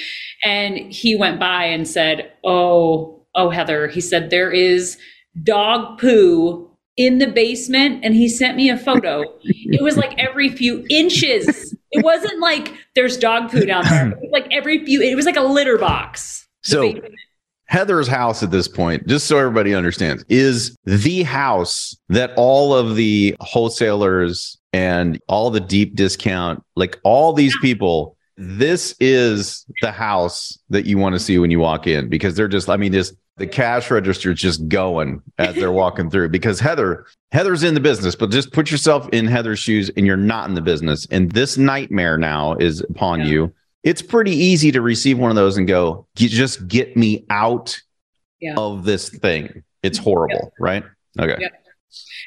And 0.44 0.78
he 0.78 1.16
went 1.16 1.40
by 1.40 1.64
and 1.64 1.88
said, 1.88 2.32
oh, 2.44 3.26
oh, 3.36 3.50
Heather, 3.50 3.88
he 3.88 4.02
said, 4.02 4.30
there 4.30 4.52
is 4.52 4.98
dog 5.44 6.00
poo 6.00 6.70
in 6.98 7.18
the 7.18 7.28
basement 7.28 8.04
and 8.04 8.14
he 8.14 8.28
sent 8.28 8.58
me 8.58 8.70
a 8.70 8.78
photo. 8.78 9.24
it 9.44 9.82
was 9.82 9.98
like 9.98 10.18
every 10.20 10.50
few 10.50 10.86
inches. 10.90 11.76
It 11.92 12.04
wasn't 12.04 12.40
like 12.40 12.74
there's 12.94 13.18
dog 13.18 13.50
poo 13.50 13.66
down 13.66 13.86
there. 13.86 14.14
like 14.32 14.48
every 14.52 14.86
few, 14.86 15.02
it 15.02 15.16
was 15.16 15.26
like 15.26 15.38
a 15.38 15.42
litter 15.42 15.78
box. 15.78 16.48
So 16.62 16.94
Heather's 17.70 18.08
house 18.08 18.44
at 18.44 18.52
this 18.52 18.68
point, 18.68 19.08
just 19.08 19.28
so 19.28 19.38
everybody 19.38 19.74
understands, 19.74 20.26
is 20.28 20.76
the 20.86 21.24
house 21.24 21.96
that 22.10 22.32
all 22.36 22.76
of 22.76 22.96
the 22.96 23.36
wholesalers 23.40 24.59
and 24.74 25.20
all 25.28 25.50
the 25.50 25.60
deep 25.60 25.96
discount, 25.96 26.64
like 26.76 27.00
all 27.04 27.34
these 27.34 27.56
people, 27.62 28.16
this 28.38 28.96
is 29.00 29.66
the 29.82 29.92
house 29.92 30.58
that 30.70 30.86
you 30.86 30.98
want 30.98 31.14
to 31.14 31.20
see 31.20 31.38
when 31.40 31.52
you 31.52 31.60
walk 31.60 31.88
in 31.88 32.10
because 32.10 32.36
they're 32.36 32.48
just, 32.48 32.70
I 32.70 32.78
mean, 32.78 32.94
just 32.94 33.14
the 33.38 33.48
cash 33.48 33.90
register 33.90 34.32
is 34.32 34.40
just 34.40 34.68
going 34.68 35.22
as 35.38 35.56
they're 35.56 35.72
walking 35.84 36.10
through 36.10 36.30
because 36.30 36.60
Heather, 36.60 37.06
Heather's 37.32 37.64
in 37.64 37.74
the 37.74 37.80
business, 37.80 38.16
but 38.16 38.32
just 38.32 38.52
put 38.52 38.72
yourself 38.72 39.10
in 39.10 39.26
Heather's 39.28 39.60
shoes 39.60 39.90
and 39.98 40.06
you're 40.06 40.18
not 40.18 40.48
in 40.50 40.56
the 40.56 40.62
business. 40.62 41.08
And 41.12 41.32
this 41.32 41.58
nightmare 41.58 42.18
now 42.18 42.54
is 42.56 42.82
upon 42.82 43.22
yeah. 43.22 43.26
you 43.26 43.54
it's 43.84 44.02
pretty 44.02 44.32
easy 44.32 44.72
to 44.72 44.82
receive 44.82 45.18
one 45.18 45.30
of 45.30 45.36
those 45.36 45.58
and 45.58 45.68
go, 45.68 46.06
just 46.16 46.68
get 46.68 46.98
me 46.98 47.26
out 47.30 47.80
yeah. 48.42 48.56
of 48.58 48.84
this 48.84 49.10
thing. 49.10 49.64
It's 49.84 49.98
horrible, 49.98 50.54
right? 50.60 50.84
Okay. 51.18 51.50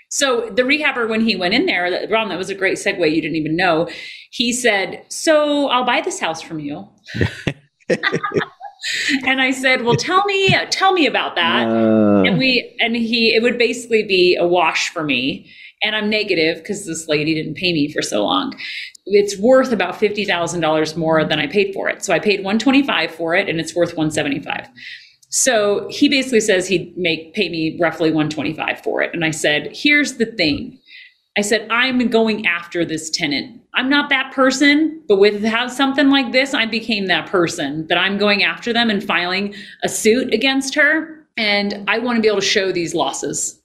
So 0.08 0.50
the 0.50 0.62
rehabber, 0.62 1.08
when 1.08 1.22
he 1.22 1.36
went 1.36 1.54
in 1.54 1.66
there, 1.66 2.06
Ron, 2.10 2.28
that 2.28 2.38
was 2.38 2.50
a 2.50 2.54
great 2.54 2.78
segue. 2.78 3.14
You 3.14 3.22
didn't 3.22 3.36
even 3.36 3.56
know. 3.56 3.88
He 4.30 4.52
said, 4.52 5.04
"So 5.08 5.68
I'll 5.68 5.84
buy 5.84 6.00
this 6.00 6.20
house 6.20 6.42
from 6.42 6.58
you." 6.60 6.88
and 7.88 9.40
I 9.40 9.50
said, 9.50 9.82
"Well, 9.82 9.96
tell 9.96 10.24
me, 10.24 10.54
tell 10.70 10.92
me 10.92 11.06
about 11.06 11.34
that." 11.36 11.66
Uh... 11.66 12.22
And 12.22 12.38
we, 12.38 12.76
and 12.80 12.94
he, 12.96 13.34
it 13.34 13.42
would 13.42 13.58
basically 13.58 14.02
be 14.02 14.36
a 14.36 14.46
wash 14.46 14.90
for 14.90 15.02
me. 15.02 15.50
And 15.84 15.96
I'm 15.96 16.08
negative 16.08 16.58
because 16.58 16.86
this 16.86 17.08
lady 17.08 17.34
didn't 17.34 17.56
pay 17.56 17.72
me 17.72 17.92
for 17.92 18.02
so 18.02 18.22
long 18.22 18.54
it's 19.06 19.38
worth 19.38 19.72
about 19.72 19.94
$50,000 19.94 20.96
more 20.96 21.24
than 21.24 21.38
I 21.38 21.46
paid 21.46 21.74
for 21.74 21.88
it. 21.88 22.04
So 22.04 22.12
I 22.12 22.18
paid 22.18 22.38
125 22.40 23.10
for 23.14 23.34
it 23.34 23.48
and 23.48 23.58
it's 23.60 23.74
worth 23.74 23.96
175. 23.96 24.68
So 25.32 25.88
he 25.88 26.10
basically 26.10 26.40
says 26.40 26.68
he'd 26.68 26.96
make 26.96 27.32
pay 27.32 27.48
me 27.48 27.78
roughly 27.80 28.10
125 28.10 28.82
for 28.82 29.00
it. 29.00 29.14
And 29.14 29.24
I 29.24 29.30
said, 29.30 29.70
here's 29.72 30.18
the 30.18 30.26
thing. 30.26 30.78
I 31.38 31.40
said, 31.40 31.66
I'm 31.70 32.06
going 32.08 32.46
after 32.46 32.84
this 32.84 33.08
tenant. 33.08 33.62
I'm 33.74 33.88
not 33.88 34.10
that 34.10 34.34
person, 34.34 35.02
but 35.08 35.18
with 35.18 35.42
how 35.42 35.68
something 35.68 36.10
like 36.10 36.32
this, 36.32 36.52
I 36.52 36.66
became 36.66 37.06
that 37.06 37.30
person 37.30 37.86
that 37.86 37.96
I'm 37.96 38.18
going 38.18 38.42
after 38.42 38.74
them 38.74 38.90
and 38.90 39.02
filing 39.02 39.54
a 39.82 39.88
suit 39.88 40.34
against 40.34 40.74
her. 40.74 41.26
And 41.38 41.82
I 41.88 41.98
want 41.98 42.16
to 42.16 42.22
be 42.22 42.28
able 42.28 42.40
to 42.40 42.46
show 42.46 42.70
these 42.70 42.94
losses. 42.94 43.58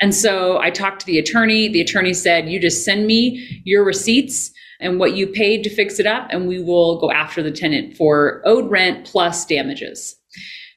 And 0.00 0.14
so 0.14 0.60
I 0.60 0.70
talked 0.70 1.00
to 1.00 1.06
the 1.06 1.18
attorney. 1.18 1.66
The 1.66 1.80
attorney 1.80 2.14
said, 2.14 2.48
You 2.48 2.60
just 2.60 2.84
send 2.84 3.08
me 3.08 3.60
your 3.64 3.82
receipts 3.82 4.52
and 4.78 5.00
what 5.00 5.16
you 5.16 5.26
paid 5.26 5.64
to 5.64 5.74
fix 5.74 5.98
it 5.98 6.06
up, 6.06 6.28
and 6.30 6.46
we 6.46 6.62
will 6.62 7.00
go 7.00 7.10
after 7.10 7.42
the 7.42 7.50
tenant 7.50 7.96
for 7.96 8.40
owed 8.44 8.70
rent 8.70 9.04
plus 9.04 9.44
damages. 9.44 10.16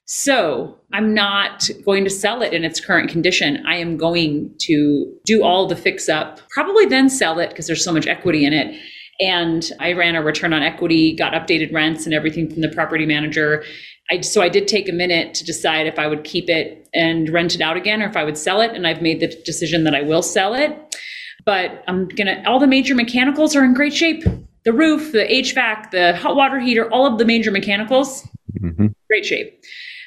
So 0.06 0.78
I'm 0.92 1.14
not 1.14 1.70
going 1.86 2.04
to 2.04 2.10
sell 2.10 2.42
it 2.42 2.54
in 2.54 2.64
its 2.64 2.80
current 2.80 3.10
condition. 3.10 3.66
I 3.66 3.78
am 3.78 3.98
going 3.98 4.54
to 4.62 5.12
do 5.26 5.44
all 5.44 5.68
the 5.68 5.76
fix 5.76 6.10
up, 6.10 6.40
probably 6.50 6.86
then 6.86 7.10
sell 7.10 7.40
it 7.40 7.50
because 7.50 7.68
there's 7.68 7.84
so 7.84 7.94
much 7.94 8.08
equity 8.08 8.46
in 8.46 8.54
it. 8.54 8.80
And 9.20 9.70
I 9.80 9.94
ran 9.94 10.16
a 10.16 10.22
return 10.22 10.54
on 10.54 10.62
equity, 10.62 11.16
got 11.16 11.34
updated 11.34 11.74
rents 11.74 12.06
and 12.06 12.14
everything 12.14 12.50
from 12.50 12.62
the 12.62 12.70
property 12.70 13.06
manager. 13.06 13.64
I, 14.12 14.22
so 14.22 14.42
I 14.42 14.50
did 14.50 14.68
take 14.68 14.90
a 14.90 14.94
minute 14.94 15.34
to 15.36 15.46
decide 15.46 15.88
if 15.88 15.98
I 15.98 16.08
would 16.08 16.26
keep 16.26 16.50
it 16.50 16.90
and 16.94 17.30
rent 17.30 17.56
it 17.56 17.62
out 17.62 17.78
again 17.78 18.02
or 18.02 18.08
if 18.08 18.18
I 18.18 18.24
would 18.24 18.38
sell 18.38 18.60
it. 18.60 18.72
And 18.72 18.86
I've 18.86 19.02
made 19.02 19.22
the 19.22 19.28
decision 19.46 19.86
that 19.86 19.96
I 19.96 20.02
will 20.02 20.22
sell 20.22 20.54
it 20.54 20.78
but 21.46 21.84
I'm 21.88 22.08
gonna 22.08 22.44
all 22.46 22.60
the 22.60 22.68
major 22.68 22.96
mechanicals 22.96 23.56
are 23.56 23.64
in 23.64 23.74
great 23.74 23.94
shape. 23.94 24.24
The 24.64 24.74
roof, 24.74 25.12
the 25.12 25.26
HVAC, 25.26 25.92
the 25.92 26.16
hot 26.16 26.36
water 26.36 26.60
heater, 26.60 26.90
all 26.90 27.06
of 27.06 27.18
the 27.18 27.26
major 27.26 27.52
mechanicals, 27.52 28.26
mm-hmm. 28.60 28.88
great 29.10 29.26
shape. 29.26 29.62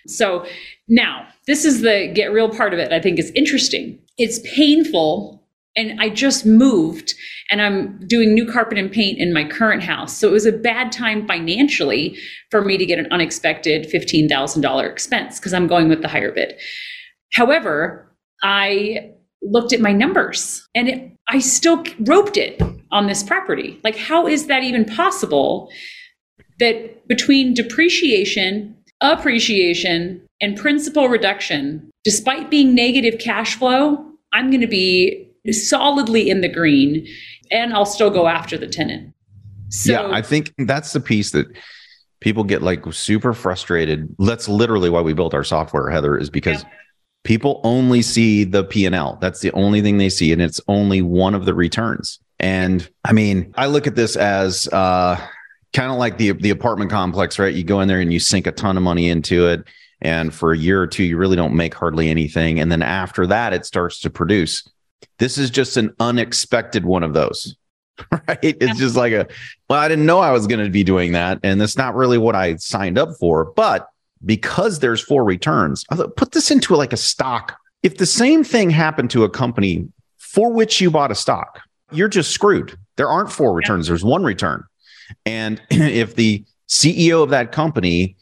So 0.07 0.47
now 0.89 1.27
this 1.47 1.65
is 1.65 1.83
the 1.83 2.11
get 2.15 2.33
real 2.33 2.49
part 2.49 2.73
of 2.73 2.79
it. 2.79 2.93
I 2.93 3.01
think 3.01 3.19
is 3.19 3.31
interesting. 3.35 3.99
It's 4.19 4.39
painful, 4.41 5.43
and 5.77 6.01
I 6.01 6.09
just 6.09 6.47
moved, 6.47 7.15
and 7.51 7.61
I'm 7.61 7.99
doing 8.07 8.33
new 8.33 8.51
carpet 8.51 8.79
and 8.79 8.91
paint 8.91 9.19
in 9.19 9.33
my 9.33 9.45
current 9.45 9.83
house. 9.83 10.17
So 10.17 10.29
it 10.29 10.33
was 10.33 10.47
a 10.47 10.53
bad 10.53 10.91
time 10.91 11.27
financially 11.27 12.17
for 12.51 12.65
me 12.65 12.79
to 12.79 12.87
get 12.87 12.99
an 12.99 13.09
unexpected 13.11 13.87
fifteen 13.87 14.29
thousand 14.29 14.63
dollar 14.63 14.87
expense 14.87 15.39
because 15.39 15.53
I'm 15.53 15.67
going 15.67 15.89
with 15.89 16.03
the 16.03 16.09
higher 16.09 16.33
bid. 16.33 16.55
However, 17.33 18.11
I 18.43 19.13
looked 19.43 19.73
at 19.73 19.81
my 19.81 19.93
numbers 19.93 20.67
and 20.75 20.89
it, 20.89 21.13
I 21.29 21.41
still 21.41 21.85
roped 22.01 22.37
it 22.37 22.61
on 22.91 23.07
this 23.07 23.23
property. 23.23 23.81
Like, 23.85 23.97
how 23.97 24.27
is 24.27 24.47
that 24.47 24.63
even 24.63 24.85
possible 24.85 25.71
that 26.59 27.07
between 27.09 27.55
depreciation, 27.55 28.76
appreciation, 29.01 30.23
and 30.41 30.57
principal 30.57 31.09
reduction, 31.09 31.91
despite 32.05 32.51
being 32.51 32.75
negative 32.75 33.19
cash 33.19 33.57
flow, 33.57 34.05
I'm 34.33 34.51
going 34.51 34.61
to 34.61 34.67
be 34.67 35.29
solidly 35.51 36.29
in 36.29 36.41
the 36.41 36.49
green 36.49 37.07
and 37.51 37.73
I'll 37.73 37.87
still 37.87 38.11
go 38.11 38.27
after 38.27 38.59
the 38.59 38.67
tenant. 38.67 39.15
So, 39.69 39.93
yeah, 39.93 40.11
I 40.11 40.23
think 40.23 40.53
that's 40.59 40.93
the 40.93 41.01
piece 41.01 41.31
that 41.33 41.47
people 42.21 42.45
get 42.45 42.63
like 42.63 42.85
super 42.93 43.33
frustrated. 43.33 44.15
That's 44.19 44.49
literally 44.49 44.91
why 44.91 45.01
we 45.01 45.13
built 45.13 45.35
our 45.35 45.45
software, 45.45 45.91
Heather, 45.91 46.17
is 46.17 46.31
because 46.31 46.63
yeah 46.63 46.71
people 47.27 47.61
only 47.65 48.03
see 48.03 48.45
the 48.45 48.63
p&l 48.63 49.19
that's 49.21 49.41
the 49.41 49.51
only 49.51 49.83
thing 49.83 49.99
they 49.99 50.09
see 50.09 50.33
and 50.33 50.41
it's 50.41 50.61
only 50.69 51.03
one 51.03 51.35
of 51.35 51.45
the 51.45 51.53
returns 51.53 52.21
and 52.39 52.89
i 53.05 53.13
mean 53.13 53.53
i 53.57 53.67
look 53.67 53.89
at 53.89 53.97
this 53.97 54.15
as 54.15 54.69
uh, 54.69 55.21
kind 55.77 55.93
of 55.93 55.99
like 55.99 56.19
the 56.19 56.33
the 56.33 56.51
apartment 56.51 56.91
complex 56.91 57.39
right 57.39 57.55
you 57.55 57.65
go 57.65 57.81
in 57.81 57.89
there 57.89 58.01
and 58.01 58.13
you 58.13 58.19
sink 58.19 58.47
a 58.47 58.53
ton 58.53 58.77
of 58.77 58.83
money 58.83 59.09
into 59.09 59.47
it 59.47 59.63
and 60.01 60.35
for 60.35 60.53
a 60.53 60.59
year 60.59 60.83
or 60.83 60.87
two 60.87 61.05
you 61.05 61.17
really 61.17 61.37
don't 61.37 61.55
make 61.55 61.75
hardly 61.75 62.09
anything 62.09 62.59
and 62.59 62.73
then 62.73 62.83
after 62.83 63.27
that 63.27 63.53
it 63.53 63.65
starts 63.65 64.01
to 64.01 64.11
produce 64.11 64.69
this 65.19 65.39
is 65.39 65.51
just 65.51 65.77
an 65.77 65.95
unexpected 66.01 66.85
one 66.85 67.03
of 67.03 67.13
those 67.13 67.57
right 68.13 68.39
it's 68.43 68.79
just 68.79 68.97
like 68.97 69.13
a 69.13 69.27
well 69.71 69.79
i 69.79 69.89
didn't 69.89 70.07
know 70.07 70.19
i 70.19 70.31
was 70.31 70.47
going 70.47 70.63
to 70.63 70.71
be 70.71 70.85
doing 70.85 71.13
that 71.13 71.39
and 71.43 71.61
that's 71.61 71.77
not 71.77 71.95
really 71.95 72.19
what 72.19 72.35
i 72.35 72.57
signed 72.57 72.99
up 72.99 73.11
for 73.19 73.45
but 73.45 73.89
because 74.25 74.81
there's 74.81 75.01
four 75.01 75.25
returns. 75.25 75.85
I 75.91 75.97
thought 75.97 76.17
put 76.17 76.33
this 76.33 76.51
into 76.51 76.75
like 76.75 76.93
a 76.93 76.99
stock. 76.99 77.57
If 77.83 77.99
the 77.99 78.07
same 78.07 78.43
thing 78.45 78.71
happened 78.71 79.11
to 79.11 79.25
a 79.25 79.31
company 79.31 79.89
for 80.19 80.53
which 80.53 80.81
you 80.81 80.91
bought 80.91 81.11
a 81.11 81.15
stock, 81.15 81.61
you're 81.93 82.09
just 82.09 82.31
screwed. 82.31 82.77
There 82.97 83.09
aren't 83.09 83.31
four 83.31 83.55
returns, 83.55 83.87
there's 83.87 84.05
one 84.05 84.25
return. 84.25 84.65
And 85.25 85.61
if 85.71 86.15
the 86.15 86.45
CEO 86.69 87.23
of 87.23 87.31
that 87.31 87.53
company 87.53 88.17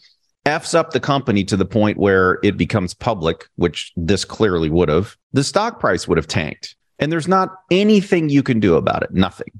F's 0.46 0.74
up 0.74 0.90
the 0.90 1.00
company 1.00 1.42
to 1.44 1.56
the 1.56 1.64
point 1.64 1.96
where 1.96 2.38
it 2.42 2.56
becomes 2.56 2.92
public, 2.92 3.48
which 3.56 3.92
this 3.96 4.24
clearly 4.24 4.68
would 4.68 4.90
have, 4.90 5.16
the 5.32 5.44
stock 5.44 5.80
price 5.80 6.06
would 6.06 6.18
have 6.18 6.28
tanked. 6.28 6.76
And 6.98 7.10
there's 7.10 7.28
not 7.28 7.50
anything 7.70 8.28
you 8.28 8.42
can 8.42 8.60
do 8.60 8.76
about 8.76 9.02
it. 9.02 9.12
Nothing. 9.12 9.50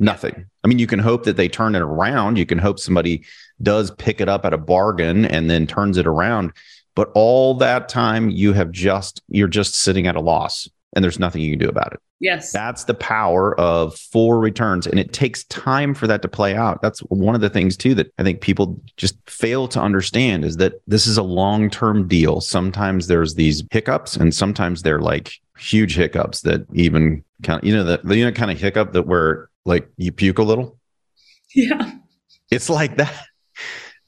Nothing. 0.00 0.46
I 0.64 0.68
mean, 0.68 0.80
you 0.80 0.88
can 0.88 0.98
hope 0.98 1.24
that 1.24 1.36
they 1.36 1.48
turn 1.48 1.76
it 1.76 1.82
around. 1.82 2.36
You 2.36 2.46
can 2.46 2.58
hope 2.58 2.80
somebody 2.80 3.24
does 3.62 3.92
pick 3.92 4.20
it 4.20 4.28
up 4.28 4.44
at 4.44 4.52
a 4.52 4.58
bargain 4.58 5.24
and 5.24 5.48
then 5.48 5.68
turns 5.68 5.98
it 5.98 6.06
around. 6.06 6.52
But 6.96 7.10
all 7.14 7.54
that 7.54 7.88
time, 7.88 8.28
you 8.28 8.52
have 8.54 8.72
just, 8.72 9.22
you're 9.28 9.48
just 9.48 9.76
sitting 9.76 10.08
at 10.08 10.16
a 10.16 10.20
loss 10.20 10.68
and 10.94 11.04
there's 11.04 11.20
nothing 11.20 11.42
you 11.42 11.52
can 11.52 11.60
do 11.60 11.68
about 11.68 11.92
it. 11.92 12.00
Yes. 12.20 12.52
That's 12.52 12.84
the 12.84 12.94
power 12.94 13.58
of 13.60 13.96
four 13.96 14.38
returns. 14.38 14.86
And 14.86 14.98
it 14.98 15.12
takes 15.12 15.44
time 15.44 15.94
for 15.94 16.06
that 16.06 16.22
to 16.22 16.28
play 16.28 16.54
out. 16.54 16.80
That's 16.80 17.00
one 17.00 17.34
of 17.34 17.40
the 17.40 17.50
things, 17.50 17.76
too, 17.76 17.94
that 17.96 18.12
I 18.18 18.22
think 18.22 18.40
people 18.40 18.80
just 18.96 19.16
fail 19.28 19.68
to 19.68 19.80
understand 19.80 20.44
is 20.44 20.56
that 20.58 20.74
this 20.86 21.06
is 21.06 21.18
a 21.18 21.22
long 21.22 21.68
term 21.68 22.08
deal. 22.08 22.40
Sometimes 22.40 23.08
there's 23.08 23.34
these 23.34 23.62
hiccups, 23.70 24.16
and 24.16 24.34
sometimes 24.34 24.82
they're 24.82 25.00
like 25.00 25.32
huge 25.58 25.96
hiccups 25.96 26.40
that 26.42 26.66
even 26.72 27.22
kind 27.42 27.60
of, 27.60 27.66
you 27.66 27.74
know, 27.74 27.84
the, 27.84 28.00
the 28.04 28.16
you 28.16 28.24
know, 28.24 28.32
kind 28.32 28.50
of 28.50 28.58
hiccup 28.58 28.92
that 28.92 29.06
where 29.06 29.50
like 29.64 29.88
you 29.96 30.12
puke 30.12 30.38
a 30.38 30.42
little. 30.42 30.78
Yeah. 31.54 31.92
It's 32.50 32.70
like 32.70 32.96
that. 32.96 33.26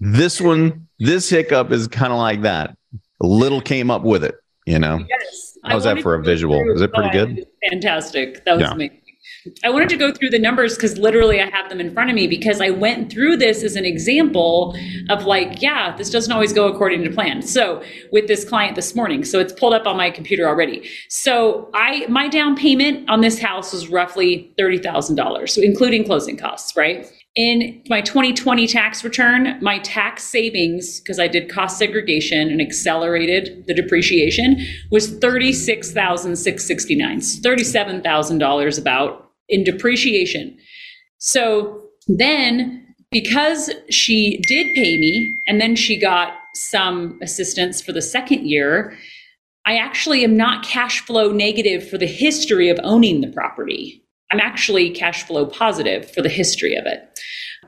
This 0.01 0.41
one, 0.41 0.89
this 0.99 1.29
hiccup 1.31 1.71
is 1.71 1.89
kind 1.89 2.13
of 2.13 2.19
like 2.19 2.43
that. 2.43 2.77
A 3.21 3.27
little 3.27 3.61
came 3.61 3.91
up 3.91 4.03
with 4.03 4.25
it, 4.25 4.37
you 4.67 4.79
know? 4.79 5.05
Yes. 5.09 5.56
How's 5.67 5.85
that 5.85 6.01
for 6.03 6.15
a 6.15 6.23
visual? 6.23 6.59
Through, 6.59 6.75
is 6.75 6.81
it 6.83 6.93
pretty 6.93 7.11
good? 7.11 7.47
Fantastic. 7.71 8.45
That 8.45 8.55
was 8.55 8.63
yeah. 8.63 8.73
amazing. 8.73 9.01
I 9.65 9.71
wanted 9.71 9.89
to 9.91 9.97
go 9.97 10.13
through 10.13 10.31
the 10.31 10.39
numbers 10.39 10.77
because 10.77 10.99
literally 10.99 11.41
I 11.41 11.49
have 11.51 11.69
them 11.69 11.81
in 11.81 11.93
front 11.93 12.11
of 12.11 12.17
me 12.17 12.27
because 12.27 12.61
I 12.61 12.71
went 12.71 13.13
through 13.13 13.37
this 13.37 13.63
as 13.63 13.77
an 13.77 13.85
example 13.85 14.77
of 15.09 15.25
like, 15.25 15.63
yeah, 15.63 15.97
this 15.97 16.11
doesn't 16.11 16.33
always 16.33 16.53
go 16.53 16.67
according 16.69 17.05
to 17.05 17.11
plan. 17.11 17.43
So 17.43 17.83
with 18.13 18.29
this 18.29 18.45
client 18.45 18.77
this 18.77 18.95
morning, 18.95 19.25
so 19.25 19.39
it's 19.39 19.53
pulled 19.53 19.75
up 19.75 19.87
on 19.87 19.97
my 19.97 20.11
computer 20.11 20.49
already. 20.49 20.89
So 21.09 21.71
I 21.75 22.07
my 22.09 22.29
down 22.29 22.57
payment 22.57 23.09
on 23.09 23.21
this 23.21 23.39
house 23.39 23.73
was 23.73 23.89
roughly 23.89 24.53
thirty 24.59 24.79
thousand 24.79 25.17
dollars, 25.17 25.55
so 25.55 25.63
including 25.63 26.05
closing 26.05 26.37
costs, 26.37 26.77
right? 26.77 27.07
In 27.37 27.81
my 27.91 28.01
2020 28.01 28.67
tax 28.67 29.05
return, 29.05 29.59
my 29.61 29.79
tax 29.81 30.25
savings, 30.25 31.01
because 31.01 31.21
I 31.21 31.29
did 31.29 31.51
cost 31.51 31.77
segregation 31.79 32.49
and 32.49 32.63
accelerated 32.63 33.67
the 33.67 33.75
depreciation, 33.75 34.57
was 34.91 35.21
$36,669, 35.21 36.97
$37,000 36.97 38.79
about 38.79 39.31
in 39.49 39.63
depreciation. 39.65 40.57
So 41.19 41.83
then, 42.09 42.83
because 43.11 43.71
she 43.91 44.41
did 44.49 44.75
pay 44.75 44.97
me 44.97 45.37
and 45.47 45.61
then 45.61 45.77
she 45.77 46.01
got 46.01 46.33
some 46.55 47.19
assistance 47.23 47.83
for 47.83 47.93
the 47.93 48.03
second 48.03 48.47
year, 48.47 48.97
I 49.67 49.77
actually 49.77 50.25
am 50.25 50.37
not 50.37 50.65
cash 50.65 51.01
flow 51.01 51.33
negative 51.33 51.89
for 51.89 51.99
the 51.99 52.07
history 52.07 52.71
of 52.71 52.81
owning 52.83 53.21
the 53.21 53.29
property. 53.29 54.03
I'm 54.31 54.41
actually 54.41 54.91
cash 54.91 55.23
flow 55.25 55.47
positive 55.47 56.11
for 56.11 56.23
the 56.23 56.29
history 56.29 56.75
of 56.75 56.87
it. 56.87 57.21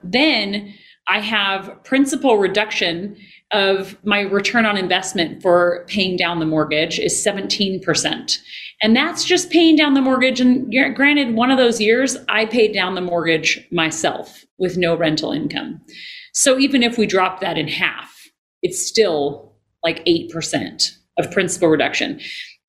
Then 0.03 0.75
I 1.07 1.21
have 1.21 1.83
principal 1.85 2.37
reduction 2.37 3.17
of 3.51 3.97
my 4.05 4.21
return 4.21 4.67
on 4.67 4.77
investment 4.77 5.41
for 5.41 5.87
paying 5.89 6.17
down 6.17 6.39
the 6.39 6.47
mortgage 6.47 6.99
is 6.99 7.15
17%. 7.25 8.39
And 8.83 8.95
that's 8.95 9.25
just 9.25 9.51
paying 9.51 9.75
down 9.75 9.95
the 9.95 10.03
mortgage. 10.03 10.41
And 10.41 10.71
granted, 10.95 11.35
one 11.35 11.51
of 11.51 11.57
those 11.57 11.81
years 11.81 12.17
I 12.29 12.45
paid 12.45 12.75
down 12.75 12.95
the 12.95 13.01
mortgage 13.01 13.67
myself 13.73 14.45
with 14.59 14.77
no 14.77 14.95
rental 14.97 15.33
income. 15.33 15.81
So 16.35 16.59
even 16.59 16.83
if 16.83 16.99
we 16.99 17.07
drop 17.07 17.41
that 17.41 17.57
in 17.57 17.69
half, 17.69 18.15
it's 18.63 18.87
still 18.87 19.57
like 19.83 20.05
8% 20.05 20.91
of 21.19 21.31
principal 21.31 21.69
reduction. 21.69 22.21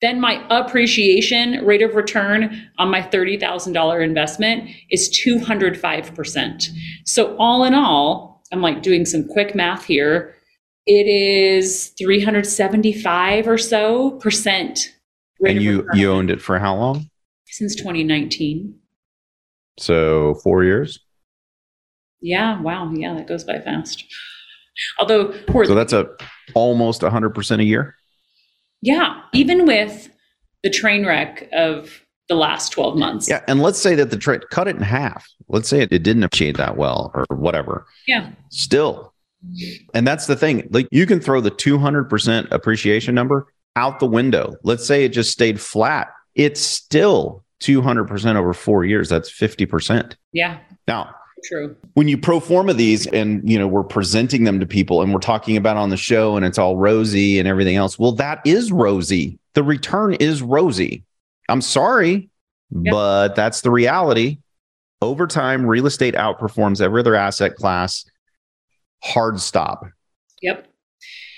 Then 0.01 0.21
my 0.21 0.45
appreciation 0.49 1.65
rate 1.65 1.81
of 1.81 1.95
return 1.95 2.69
on 2.77 2.89
my 2.89 3.01
$30,000 3.01 4.03
investment 4.03 4.69
is 4.89 5.09
205%. 5.25 6.69
So 7.05 7.35
all 7.37 7.65
in 7.65 7.73
all, 7.73 8.41
I'm 8.51 8.61
like 8.61 8.81
doing 8.81 9.05
some 9.05 9.27
quick 9.27 9.55
math 9.55 9.85
here. 9.85 10.35
It 10.85 11.07
is 11.07 11.93
375 11.99 13.47
or 13.47 13.57
so 13.57 14.11
percent. 14.11 14.93
And 15.45 15.61
you 15.61 15.87
you 15.93 16.11
owned 16.11 16.31
it 16.31 16.41
for 16.41 16.57
how 16.59 16.75
long? 16.75 17.09
Since 17.45 17.75
2019. 17.75 18.75
So 19.77 20.35
4 20.43 20.63
years? 20.63 20.99
Yeah, 22.21 22.61
wow. 22.61 22.91
Yeah, 22.93 23.13
that 23.15 23.27
goes 23.27 23.43
by 23.43 23.59
fast. 23.59 24.03
Although 24.97 25.33
So 25.65 25.75
that's 25.75 25.93
a 25.93 26.07
almost 26.53 27.01
100% 27.01 27.59
a 27.59 27.63
year? 27.63 27.95
Yeah, 28.81 29.21
even 29.33 29.65
with 29.65 30.09
the 30.63 30.69
train 30.69 31.05
wreck 31.05 31.49
of 31.53 32.01
the 32.27 32.35
last 32.35 32.71
12 32.71 32.95
months. 32.95 33.27
Yeah. 33.27 33.43
And 33.47 33.61
let's 33.61 33.79
say 33.79 33.95
that 33.95 34.11
the 34.11 34.17
trade 34.17 34.49
cut 34.51 34.67
it 34.67 34.75
in 34.75 34.81
half. 34.81 35.27
Let's 35.47 35.67
say 35.67 35.81
it, 35.81 35.91
it 35.91 36.03
didn't 36.03 36.23
appreciate 36.23 36.57
that 36.57 36.77
well 36.77 37.11
or 37.13 37.25
whatever. 37.35 37.85
Yeah. 38.07 38.31
Still. 38.49 39.13
And 39.93 40.07
that's 40.07 40.27
the 40.27 40.35
thing. 40.35 40.67
Like 40.69 40.87
you 40.91 41.05
can 41.05 41.19
throw 41.19 41.41
the 41.41 41.51
200% 41.51 42.51
appreciation 42.51 43.15
number 43.15 43.47
out 43.75 43.99
the 43.99 44.05
window. 44.05 44.55
Let's 44.63 44.85
say 44.85 45.05
it 45.05 45.09
just 45.09 45.31
stayed 45.31 45.59
flat. 45.59 46.09
It's 46.35 46.61
still 46.61 47.43
200% 47.61 48.35
over 48.35 48.53
four 48.53 48.85
years. 48.85 49.09
That's 49.09 49.29
50%. 49.31 50.15
Yeah. 50.33 50.59
Now, 50.87 51.15
True. 51.43 51.75
When 51.93 52.07
you 52.07 52.17
pro 52.17 52.39
forma 52.39 52.73
these 52.73 53.07
and 53.07 53.47
you 53.49 53.57
know 53.57 53.67
we're 53.67 53.83
presenting 53.83 54.43
them 54.43 54.59
to 54.59 54.65
people 54.65 55.01
and 55.01 55.13
we're 55.13 55.19
talking 55.19 55.57
about 55.57 55.77
on 55.77 55.89
the 55.89 55.97
show 55.97 56.35
and 56.35 56.45
it's 56.45 56.57
all 56.57 56.77
rosy 56.77 57.39
and 57.39 57.47
everything 57.47 57.75
else. 57.75 57.97
Well, 57.97 58.11
that 58.13 58.41
is 58.45 58.71
rosy. 58.71 59.39
The 59.53 59.63
return 59.63 60.15
is 60.15 60.41
rosy. 60.41 61.03
I'm 61.47 61.61
sorry, 61.61 62.29
but 62.71 63.35
that's 63.35 63.61
the 63.61 63.71
reality. 63.71 64.39
Over 65.01 65.27
time, 65.27 65.65
real 65.65 65.87
estate 65.87 66.13
outperforms 66.15 66.81
every 66.81 66.99
other 66.99 67.15
asset 67.15 67.55
class. 67.55 68.05
Hard 69.01 69.39
stop. 69.39 69.85
Yep. 70.41 70.67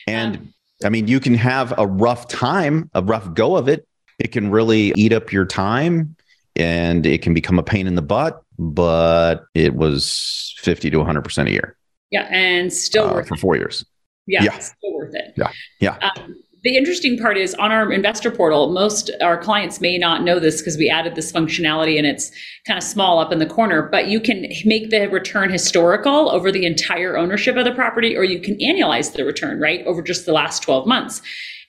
And 0.08 0.38
um, 0.38 0.53
I 0.84 0.89
mean, 0.89 1.08
you 1.08 1.20
can 1.20 1.36
have 1.36 1.74
a 1.77 1.86
rough 1.86 2.27
time, 2.27 2.89
a 2.93 3.03
rough 3.03 3.34
go 3.34 3.55
of 3.55 3.70
it. 3.70 3.88
It 4.20 4.31
can 4.31 4.50
really 4.50 4.93
eat 4.96 5.13
up 5.13 5.31
your 5.31 5.46
time 5.46 6.15
and 6.55 7.05
it 7.05 7.22
can 7.22 7.34
become 7.34 7.60
a 7.60 7.63
pain 7.63 7.88
in 7.88 7.96
the 7.96 8.01
butt 8.01 8.43
but 8.62 9.46
it 9.56 9.74
was 9.74 10.53
50 10.60 10.91
to 10.91 10.98
100% 10.98 11.48
a 11.48 11.51
year. 11.51 11.75
Yeah. 12.12 12.27
And 12.30 12.72
still 12.72 13.18
uh, 13.18 13.24
for 13.24 13.36
four 13.36 13.56
years. 13.56 13.84
Yeah, 14.27 14.44
yeah. 14.44 14.60
Still 14.60 14.94
worth 14.94 15.15
it. 15.15 15.34
Yeah. 15.36 15.52
Yeah. 15.80 15.97
Um, 15.97 16.36
the 16.63 16.78
interesting 16.78 17.17
part 17.17 17.38
is 17.38 17.56
on 17.56 17.71
our 17.71 17.91
investor 17.91 18.30
portal, 18.30 18.71
most 18.71 19.10
our 19.19 19.36
clients 19.36 19.82
may 19.82 19.97
not 19.97 20.21
know 20.21 20.39
this 20.39 20.62
because 20.62 20.78
we 20.78 20.91
added 20.91 21.15
this 21.15 21.32
functionality 21.32 21.97
and 21.97 22.06
it's 22.06 22.32
kind 22.67 22.78
of 22.78 22.84
small 22.84 23.17
up 23.17 23.32
in 23.32 23.39
the 23.39 23.47
corner, 23.47 23.82
but 23.82 24.08
you 24.10 24.19
can 24.19 24.47
make 24.63 24.91
the 24.91 25.08
return 25.08 25.50
historical 25.50 26.30
over 26.30 26.52
the 26.52 26.67
entire 26.67 27.17
ownership 27.17 27.56
of 27.56 27.65
the 27.65 27.71
property, 27.71 28.15
or 28.15 28.24
you 28.24 28.39
can 28.39 28.56
annualize 28.60 29.13
the 29.13 29.26
return, 29.26 29.60
right, 29.60 29.84
over 29.88 30.04
just 30.04 30.28
the 30.28 30.34
last 30.34 30.62
12 30.62 30.86
months. 30.86 31.24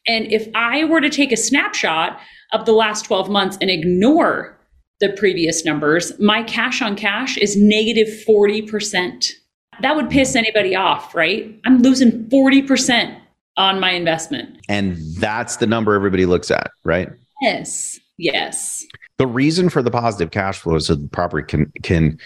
And 0.06 0.30
if 0.30 0.46
I 0.54 0.84
were 0.84 1.00
to 1.00 1.08
take 1.08 1.32
a 1.32 1.38
snapshot 1.38 2.20
of 2.52 2.66
the 2.66 2.72
last 2.72 3.06
12 3.06 3.30
months 3.30 3.56
and 3.62 3.70
ignore 3.70 4.58
the 5.00 5.10
previous 5.10 5.64
numbers, 5.64 6.18
my 6.18 6.42
cash 6.44 6.80
on 6.80 6.96
cash 6.96 7.36
is 7.36 7.56
negative 7.56 8.08
40%. 8.26 9.32
That 9.80 9.96
would 9.96 10.10
piss 10.10 10.36
anybody 10.36 10.76
off, 10.76 11.14
right? 11.14 11.58
I'm 11.64 11.82
losing 11.82 12.28
40% 12.28 13.18
on 13.56 13.80
my 13.80 13.90
investment. 13.90 14.58
And 14.68 14.96
that's 15.16 15.56
the 15.56 15.66
number 15.66 15.94
everybody 15.94 16.26
looks 16.26 16.50
at, 16.50 16.70
right? 16.84 17.08
Yes. 17.40 17.98
Yes. 18.18 18.84
The 19.18 19.26
reason 19.26 19.68
for 19.68 19.82
the 19.82 19.90
positive 19.90 20.30
cash 20.30 20.58
flow 20.58 20.76
is 20.76 20.86
that 20.86 20.96
the 20.96 21.08
property 21.08 21.46
can 21.46 21.72
can 21.82 22.18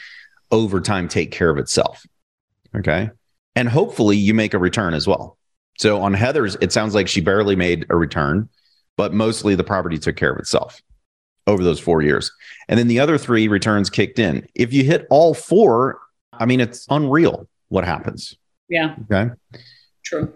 over 0.51 0.81
time 0.81 1.09
take 1.09 1.31
care 1.31 1.51
of 1.51 1.59
itself. 1.59 2.07
Okay. 2.75 3.11
And 3.55 3.69
hopefully 3.69 4.17
you 4.17 4.35
make 4.35 4.55
a 4.55 4.59
return 4.59 4.95
as 4.95 5.07
well. 5.07 5.39
So 5.79 6.03
on 6.03 6.15
Heather's, 6.15 6.57
it 6.61 6.73
sounds 6.73 6.95
like 6.95 7.09
she 7.09 7.21
barely 7.21 7.57
made 7.57 7.87
a 7.91 7.97
return, 7.97 8.49
but 8.97 9.15
mostly 9.15 9.55
the 9.55 9.65
property 9.65 9.99
took 9.99 10.17
care 10.17 10.33
of 10.33 10.39
itself 10.39 10.83
over 11.47 11.63
those 11.63 11.81
four 11.81 12.03
years. 12.03 12.31
And 12.69 12.79
then 12.79 12.89
the 12.89 13.01
other 13.01 13.19
three 13.19 13.49
returns 13.49 13.91
kicked 13.91 14.19
in. 14.19 14.47
If 14.55 14.73
you 14.73 14.85
hit 14.85 15.07
all 15.11 15.35
four, 15.35 16.01
I 16.33 16.47
mean, 16.47 16.61
it's 16.61 16.87
unreal 16.91 17.49
what 17.69 17.85
happens. 17.85 18.37
Yeah. 18.69 18.97
Okay. 19.11 19.33
True. 20.05 20.33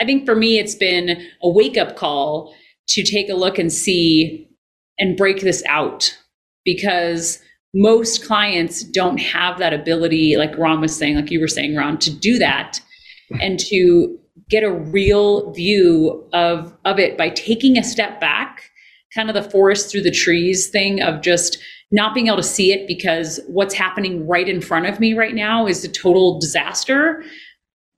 I 0.00 0.04
think 0.04 0.24
for 0.24 0.34
me, 0.34 0.58
it's 0.58 0.74
been 0.74 1.26
a 1.42 1.48
wake 1.48 1.76
up 1.76 1.96
call 1.96 2.54
to 2.88 3.02
take 3.02 3.28
a 3.28 3.34
look 3.34 3.58
and 3.58 3.72
see 3.72 4.48
and 4.98 5.16
break 5.16 5.40
this 5.40 5.62
out 5.68 6.16
because 6.64 7.40
most 7.74 8.24
clients 8.26 8.84
don't 8.84 9.18
have 9.18 9.58
that 9.58 9.72
ability, 9.72 10.36
like 10.36 10.56
Ron 10.58 10.80
was 10.80 10.96
saying, 10.96 11.16
like 11.16 11.30
you 11.30 11.40
were 11.40 11.48
saying, 11.48 11.74
Ron, 11.74 11.98
to 11.98 12.10
do 12.10 12.38
that 12.38 12.80
and 13.40 13.58
to 13.58 14.18
get 14.50 14.62
a 14.62 14.70
real 14.70 15.50
view 15.52 16.28
of, 16.32 16.76
of 16.84 16.98
it 16.98 17.16
by 17.16 17.30
taking 17.30 17.78
a 17.78 17.84
step 17.84 18.20
back 18.20 18.70
kind 19.14 19.28
of 19.28 19.34
the 19.34 19.50
forest 19.50 19.90
through 19.90 20.02
the 20.02 20.10
trees 20.10 20.68
thing 20.68 21.02
of 21.02 21.20
just 21.20 21.58
not 21.90 22.14
being 22.14 22.28
able 22.28 22.38
to 22.38 22.42
see 22.42 22.72
it 22.72 22.88
because 22.88 23.38
what's 23.46 23.74
happening 23.74 24.26
right 24.26 24.48
in 24.48 24.60
front 24.60 24.86
of 24.86 24.98
me 24.98 25.12
right 25.14 25.34
now 25.34 25.66
is 25.66 25.84
a 25.84 25.88
total 25.88 26.40
disaster. 26.40 27.22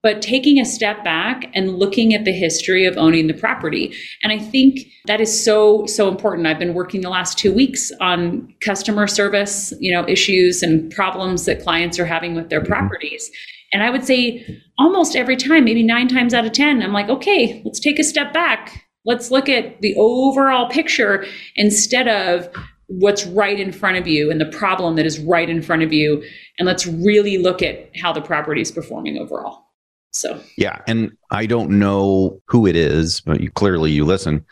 But 0.03 0.21
taking 0.21 0.61
a 0.61 0.67
step 0.67 1.03
back 1.03 1.51
and 1.55 1.79
looking 1.79 2.13
at 2.13 2.27
the 2.27 2.33
history 2.33 2.85
of 2.85 2.99
owning 2.99 3.27
the 3.27 3.33
property. 3.33 3.95
And 4.23 4.33
I 4.33 4.39
think 4.39 4.81
that 5.07 5.19
is 5.19 5.45
so, 5.45 5.87
so 5.87 6.09
important. 6.09 6.47
I've 6.47 6.59
been 6.59 6.75
working 6.75 7.01
the 7.01 7.09
last 7.09 7.39
two 7.39 7.55
weeks 7.55 7.91
on 8.03 8.53
customer 8.61 9.07
service, 9.07 9.73
you 9.81 9.91
know, 9.91 10.07
issues 10.07 10.63
and 10.63 10.93
problems 10.93 11.47
that 11.47 11.63
clients 11.63 11.99
are 11.99 12.05
having 12.05 12.35
with 12.35 12.51
their 12.51 12.61
mm-hmm. 12.61 12.73
properties. 12.73 13.31
And 13.73 13.83
I 13.83 13.89
would 13.89 14.05
say 14.05 14.45
almost 14.79 15.17
every 15.17 15.37
time, 15.37 15.65
maybe 15.65 15.83
nine 15.83 16.09
times 16.09 16.35
out 16.35 16.45
of 16.45 16.53
10, 16.53 16.83
I'm 16.83 16.93
like, 16.93 17.09
okay, 17.09 17.63
let's 17.65 17.81
take 17.81 17.99
a 17.99 18.05
step 18.05 18.35
back 18.35 18.84
Let's 19.05 19.31
look 19.31 19.49
at 19.49 19.81
the 19.81 19.95
overall 19.97 20.69
picture 20.69 21.27
instead 21.57 22.09
of 22.09 22.49
what's 22.87 23.27
right 23.27 23.59
in 23.59 23.73
front 23.73 23.97
of 23.97 24.07
you 24.07 24.31
and 24.31 24.41
the 24.41 24.47
problem 24.47 24.97
that 24.97 25.07
is 25.07 25.19
right 25.19 25.49
in 25.49 25.63
front 25.63 25.83
of 25.83 25.93
you. 25.93 26.23
And 26.59 26.67
let's 26.67 26.87
really 26.87 27.39
look 27.39 27.63
at 27.63 27.91
how 27.97 28.13
the 28.13 28.21
property 28.21 28.61
is 28.61 28.71
performing 28.71 29.19
overall. 29.19 29.65
So, 30.13 30.41
yeah. 30.57 30.81
And 30.87 31.13
I 31.31 31.47
don't 31.47 31.79
know 31.79 32.41
who 32.47 32.67
it 32.67 32.77
is, 32.77 33.21
but 33.21 33.41
you 33.41 33.51
clearly 33.51 33.91
you 33.91 34.05
listen 34.05 34.45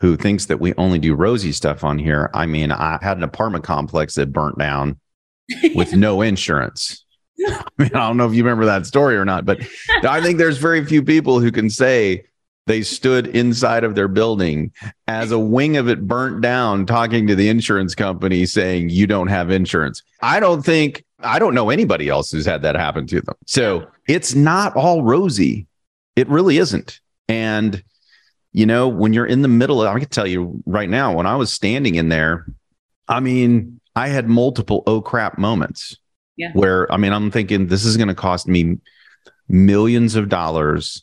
who 0.00 0.16
thinks 0.16 0.46
that 0.46 0.60
we 0.60 0.74
only 0.74 0.98
do 0.98 1.14
rosy 1.14 1.52
stuff 1.52 1.82
on 1.82 1.98
here. 1.98 2.30
I 2.34 2.44
mean, 2.46 2.70
I 2.70 2.98
had 3.00 3.16
an 3.16 3.22
apartment 3.22 3.64
complex 3.64 4.14
that 4.16 4.32
burnt 4.32 4.58
down 4.58 5.00
with 5.74 5.94
no 5.94 6.20
insurance. 6.22 7.04
I 7.48 7.64
mean, 7.78 7.90
I 7.94 8.06
don't 8.06 8.16
know 8.16 8.26
if 8.26 8.34
you 8.34 8.42
remember 8.44 8.66
that 8.66 8.86
story 8.86 9.16
or 9.16 9.24
not, 9.24 9.44
but 9.44 9.60
I 10.02 10.20
think 10.20 10.38
there's 10.38 10.58
very 10.58 10.84
few 10.84 11.02
people 11.02 11.40
who 11.40 11.50
can 11.50 11.70
say 11.70 12.24
they 12.66 12.82
stood 12.82 13.28
inside 13.28 13.84
of 13.84 13.94
their 13.94 14.08
building 14.08 14.72
as 15.06 15.30
a 15.30 15.38
wing 15.38 15.76
of 15.76 15.88
it 15.88 16.06
burnt 16.06 16.40
down, 16.40 16.84
talking 16.84 17.26
to 17.26 17.34
the 17.34 17.48
insurance 17.48 17.94
company 17.94 18.44
saying, 18.44 18.90
You 18.90 19.06
don't 19.06 19.28
have 19.28 19.50
insurance. 19.50 20.02
I 20.20 20.40
don't 20.40 20.62
think, 20.62 21.04
I 21.20 21.38
don't 21.38 21.54
know 21.54 21.70
anybody 21.70 22.08
else 22.08 22.30
who's 22.30 22.46
had 22.46 22.62
that 22.62 22.74
happen 22.74 23.06
to 23.08 23.20
them. 23.20 23.36
So 23.46 23.86
it's 24.08 24.34
not 24.34 24.74
all 24.76 25.02
rosy. 25.02 25.66
It 26.16 26.28
really 26.28 26.58
isn't. 26.58 27.00
And, 27.28 27.82
you 28.52 28.66
know, 28.66 28.88
when 28.88 29.12
you're 29.12 29.26
in 29.26 29.42
the 29.42 29.48
middle 29.48 29.82
of, 29.82 29.94
I 29.94 29.98
can 29.98 30.08
tell 30.08 30.26
you 30.26 30.62
right 30.66 30.88
now, 30.88 31.14
when 31.14 31.26
I 31.26 31.36
was 31.36 31.52
standing 31.52 31.94
in 31.94 32.08
there, 32.08 32.46
I 33.08 33.20
mean, 33.20 33.80
I 33.94 34.08
had 34.08 34.28
multiple 34.28 34.82
oh 34.86 35.00
crap 35.00 35.38
moments. 35.38 35.96
Yeah. 36.36 36.50
Where, 36.52 36.92
I 36.92 36.98
mean, 36.98 37.12
I'm 37.12 37.30
thinking 37.30 37.68
this 37.68 37.84
is 37.84 37.96
going 37.96 38.08
to 38.08 38.14
cost 38.14 38.46
me 38.46 38.78
millions 39.48 40.16
of 40.16 40.28
dollars. 40.28 41.02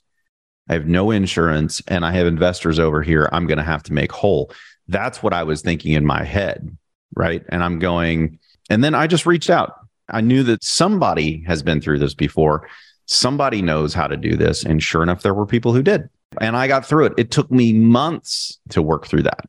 I 0.73 0.77
have 0.77 0.87
no 0.87 1.11
insurance 1.11 1.83
and 1.87 2.03
I 2.03 2.11
have 2.13 2.25
investors 2.25 2.79
over 2.79 3.03
here 3.03 3.29
I'm 3.31 3.45
going 3.45 3.59
to 3.59 3.63
have 3.63 3.83
to 3.83 3.93
make 3.93 4.11
whole. 4.11 4.51
That's 4.87 5.21
what 5.21 5.31
I 5.31 5.43
was 5.43 5.61
thinking 5.61 5.93
in 5.93 6.03
my 6.03 6.23
head. 6.23 6.75
Right. 7.15 7.43
And 7.49 7.63
I'm 7.63 7.77
going, 7.77 8.39
and 8.71 8.83
then 8.83 8.95
I 8.95 9.05
just 9.05 9.27
reached 9.27 9.51
out. 9.51 9.75
I 10.09 10.21
knew 10.21 10.41
that 10.41 10.63
somebody 10.63 11.43
has 11.45 11.61
been 11.61 11.79
through 11.79 11.99
this 11.99 12.15
before. 12.15 12.67
Somebody 13.05 13.61
knows 13.61 13.93
how 13.93 14.07
to 14.07 14.17
do 14.17 14.35
this. 14.35 14.63
And 14.63 14.81
sure 14.81 15.03
enough, 15.03 15.21
there 15.21 15.35
were 15.35 15.45
people 15.45 15.73
who 15.73 15.83
did. 15.83 16.09
And 16.41 16.57
I 16.57 16.67
got 16.67 16.87
through 16.87 17.05
it. 17.05 17.13
It 17.17 17.29
took 17.29 17.51
me 17.51 17.71
months 17.71 18.59
to 18.69 18.81
work 18.81 19.05
through 19.05 19.23
that. 19.23 19.45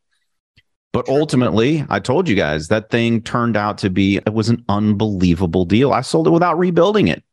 But 0.92 1.08
ultimately, 1.08 1.86
I 1.88 2.00
told 2.00 2.28
you 2.28 2.36
guys 2.36 2.68
that 2.68 2.90
thing 2.90 3.22
turned 3.22 3.56
out 3.56 3.78
to 3.78 3.88
be 3.88 4.18
it 4.18 4.34
was 4.34 4.50
an 4.50 4.62
unbelievable 4.68 5.64
deal. 5.64 5.94
I 5.94 6.02
sold 6.02 6.26
it 6.26 6.32
without 6.32 6.58
rebuilding 6.58 7.08
it. 7.08 7.24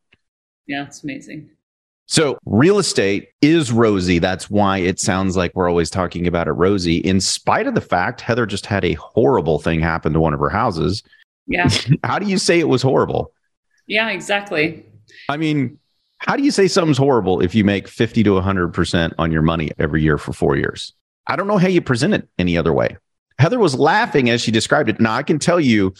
Yeah, 0.65 0.85
it's 0.85 1.03
amazing. 1.03 1.49
So, 2.11 2.37
real 2.45 2.77
estate 2.77 3.29
is 3.41 3.71
rosy. 3.71 4.19
That's 4.19 4.49
why 4.49 4.79
it 4.79 4.99
sounds 4.99 5.37
like 5.37 5.55
we're 5.55 5.69
always 5.69 5.89
talking 5.89 6.27
about 6.27 6.49
it 6.49 6.51
rosy, 6.51 6.97
in 6.97 7.21
spite 7.21 7.67
of 7.67 7.73
the 7.73 7.79
fact 7.79 8.19
Heather 8.19 8.45
just 8.45 8.65
had 8.65 8.83
a 8.83 8.95
horrible 8.95 9.59
thing 9.59 9.79
happen 9.79 10.11
to 10.11 10.19
one 10.19 10.33
of 10.33 10.41
her 10.41 10.49
houses. 10.49 11.03
Yeah. 11.47 11.69
How 12.03 12.19
do 12.19 12.25
you 12.25 12.37
say 12.37 12.59
it 12.59 12.67
was 12.67 12.81
horrible? 12.81 13.31
Yeah, 13.87 14.09
exactly. 14.09 14.85
I 15.29 15.37
mean, 15.37 15.79
how 16.17 16.35
do 16.35 16.43
you 16.43 16.51
say 16.51 16.67
something's 16.67 16.97
horrible 16.97 17.39
if 17.39 17.55
you 17.55 17.63
make 17.63 17.87
50 17.87 18.23
to 18.23 18.31
100% 18.31 19.13
on 19.17 19.31
your 19.31 19.41
money 19.41 19.71
every 19.79 20.01
year 20.01 20.17
for 20.17 20.33
four 20.33 20.57
years? 20.57 20.93
I 21.27 21.37
don't 21.37 21.47
know 21.47 21.57
how 21.57 21.69
you 21.69 21.81
present 21.81 22.13
it 22.13 22.27
any 22.37 22.57
other 22.57 22.73
way. 22.73 22.97
Heather 23.39 23.57
was 23.57 23.73
laughing 23.75 24.29
as 24.29 24.41
she 24.41 24.51
described 24.51 24.89
it. 24.89 24.99
Now, 24.99 25.13
I 25.13 25.23
can 25.23 25.39
tell 25.39 25.61
you 25.61 25.93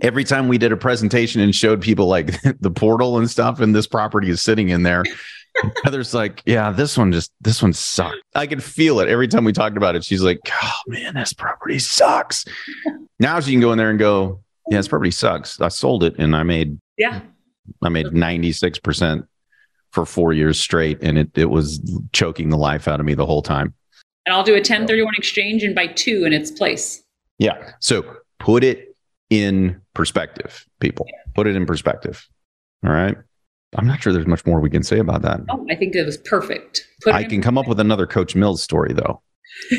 every 0.00 0.24
time 0.24 0.48
we 0.48 0.58
did 0.58 0.72
a 0.72 0.76
presentation 0.76 1.40
and 1.40 1.54
showed 1.54 1.80
people 1.80 2.06
like 2.06 2.40
the 2.60 2.70
portal 2.70 3.18
and 3.18 3.30
stuff, 3.30 3.60
and 3.60 3.74
this 3.74 3.86
property 3.86 4.30
is 4.30 4.42
sitting 4.42 4.68
in 4.68 4.82
there. 4.82 5.04
Heather's 5.84 6.12
like, 6.12 6.42
yeah, 6.44 6.70
this 6.70 6.98
one 6.98 7.12
just, 7.12 7.32
this 7.40 7.62
one 7.62 7.72
sucked. 7.72 8.16
I 8.34 8.46
can 8.46 8.60
feel 8.60 9.00
it 9.00 9.08
every 9.08 9.26
time 9.26 9.44
we 9.44 9.52
talked 9.52 9.76
about 9.76 9.96
it. 9.96 10.04
She's 10.04 10.22
like, 10.22 10.38
oh 10.52 10.72
man, 10.86 11.14
this 11.14 11.32
property 11.32 11.78
sucks. 11.78 12.44
Now 13.18 13.40
she 13.40 13.52
can 13.52 13.60
go 13.60 13.72
in 13.72 13.78
there 13.78 13.88
and 13.88 13.98
go, 13.98 14.42
yeah, 14.68 14.78
this 14.78 14.88
property 14.88 15.10
sucks. 15.10 15.60
I 15.60 15.68
sold 15.68 16.04
it 16.04 16.16
and 16.18 16.36
I 16.36 16.42
made, 16.42 16.78
yeah, 16.98 17.20
I 17.82 17.88
made 17.88 18.06
96% 18.06 19.26
for 19.92 20.04
four 20.04 20.34
years 20.34 20.60
straight. 20.60 20.98
And 21.00 21.16
it, 21.16 21.30
it 21.38 21.46
was 21.46 21.80
choking 22.12 22.50
the 22.50 22.58
life 22.58 22.86
out 22.86 23.00
of 23.00 23.06
me 23.06 23.14
the 23.14 23.26
whole 23.26 23.42
time. 23.42 23.72
And 24.26 24.34
I'll 24.34 24.44
do 24.44 24.52
a 24.52 24.56
1031 24.56 25.14
exchange 25.16 25.62
and 25.62 25.74
buy 25.74 25.86
two 25.86 26.24
in 26.24 26.32
its 26.32 26.50
place. 26.50 27.02
Yeah. 27.38 27.72
So 27.80 28.04
put 28.38 28.64
it 28.64 28.96
in 29.30 29.80
perspective, 29.96 30.66
people. 30.78 31.06
Put 31.34 31.46
it 31.46 31.56
in 31.56 31.64
perspective. 31.64 32.28
All 32.84 32.92
right. 32.92 33.16
I'm 33.74 33.86
not 33.86 34.02
sure 34.02 34.12
there's 34.12 34.26
much 34.26 34.44
more 34.46 34.60
we 34.60 34.68
can 34.70 34.82
say 34.82 34.98
about 34.98 35.22
that. 35.22 35.40
Oh, 35.50 35.66
I 35.70 35.74
think 35.74 35.94
it 35.94 36.04
was 36.04 36.18
perfect. 36.18 36.86
Put 37.02 37.14
I 37.14 37.24
can 37.24 37.40
come 37.42 37.56
up 37.58 37.66
with 37.66 37.80
another 37.80 38.06
Coach 38.06 38.36
Mills 38.36 38.62
story, 38.62 38.92
though. 38.92 39.22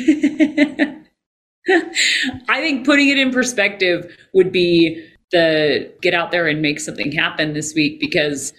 I 2.48 2.60
think 2.60 2.84
putting 2.84 3.08
it 3.08 3.18
in 3.18 3.30
perspective 3.30 4.12
would 4.34 4.50
be 4.50 5.06
the 5.30 5.92
get 6.02 6.14
out 6.14 6.32
there 6.32 6.48
and 6.48 6.60
make 6.60 6.80
something 6.80 7.12
happen 7.12 7.52
this 7.52 7.74
week 7.74 8.00
because 8.00 8.52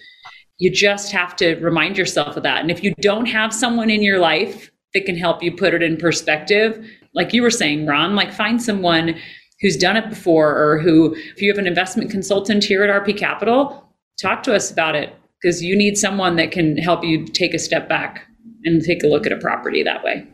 you 0.58 0.70
just 0.70 1.12
have 1.12 1.36
to 1.36 1.56
remind 1.56 1.98
yourself 1.98 2.36
of 2.36 2.42
that. 2.42 2.60
And 2.60 2.70
if 2.70 2.82
you 2.82 2.94
don't 3.00 3.26
have 3.26 3.52
someone 3.52 3.90
in 3.90 4.02
your 4.02 4.18
life 4.18 4.70
that 4.94 5.04
can 5.04 5.16
help 5.16 5.42
you 5.42 5.52
put 5.54 5.74
it 5.74 5.82
in 5.82 5.96
perspective, 5.96 6.84
like 7.14 7.34
you 7.34 7.42
were 7.42 7.50
saying, 7.50 7.86
Ron, 7.86 8.14
like 8.14 8.32
find 8.32 8.62
someone 8.62 9.16
who's 9.60 9.76
done 9.76 9.96
it 9.96 10.08
before 10.08 10.56
or 10.56 10.78
who, 10.78 11.14
if 11.14 11.42
you 11.42 11.50
have 11.50 11.58
an 11.58 11.66
investment 11.66 12.10
consultant 12.10 12.64
here 12.64 12.82
at 12.82 13.04
RP 13.04 13.16
Capital, 13.16 13.88
talk 14.20 14.42
to 14.44 14.54
us 14.54 14.70
about 14.70 14.94
it 14.94 15.14
because 15.40 15.62
you 15.62 15.76
need 15.76 15.96
someone 15.96 16.36
that 16.36 16.50
can 16.50 16.76
help 16.76 17.04
you 17.04 17.26
take 17.26 17.54
a 17.54 17.58
step 17.58 17.88
back 17.88 18.26
and 18.64 18.82
take 18.82 19.02
a 19.02 19.06
look 19.06 19.26
at 19.26 19.32
a 19.32 19.36
property 19.38 19.82
that 19.82 20.02
way. 20.02 20.26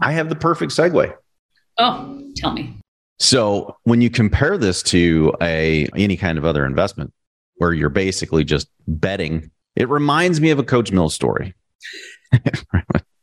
I 0.00 0.12
have 0.12 0.28
the 0.28 0.36
perfect 0.36 0.72
segue. 0.72 1.14
Oh, 1.78 2.30
tell 2.36 2.52
me. 2.52 2.76
So 3.18 3.76
when 3.84 4.00
you 4.00 4.10
compare 4.10 4.58
this 4.58 4.82
to 4.84 5.32
a 5.40 5.88
any 5.96 6.16
kind 6.16 6.38
of 6.38 6.44
other 6.44 6.64
investment 6.64 7.12
where 7.56 7.72
you're 7.72 7.88
basically 7.88 8.44
just 8.44 8.68
betting, 8.88 9.50
it 9.76 9.88
reminds 9.88 10.40
me 10.40 10.50
of 10.50 10.58
a 10.58 10.64
Coach 10.64 10.90
Mills 10.92 11.14
story. 11.14 11.54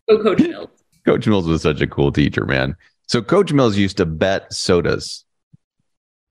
oh, 0.09 0.23
Coach 0.23 0.39
Mills. 0.39 0.69
Coach 1.05 1.27
Mills 1.27 1.47
was 1.47 1.61
such 1.61 1.81
a 1.81 1.87
cool 1.87 2.11
teacher, 2.11 2.45
man. 2.45 2.75
So 3.11 3.21
Coach 3.21 3.51
Mills 3.51 3.75
used 3.75 3.97
to 3.97 4.05
bet 4.05 4.53
sodas. 4.53 5.25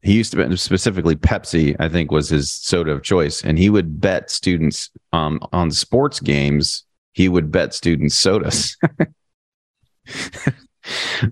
He 0.01 0.15
used 0.15 0.31
to 0.31 0.39
bet 0.39 0.59
specifically 0.59 1.15
Pepsi, 1.15 1.77
I 1.79 1.91
think 1.91 2.11
was 2.11 2.31
his 2.31 2.51
soda 2.51 2.93
of 2.93 3.03
choice. 3.03 3.45
And 3.45 3.59
he 3.59 3.69
would 3.69 4.01
bet 4.01 4.31
students 4.31 4.89
um, 5.13 5.41
on 5.53 5.73
sports 5.73 6.21
games, 6.21 6.85
he 7.13 7.29
would 7.29 7.53
bet 7.53 7.75
students 7.75 8.15
sodas. 8.15 8.79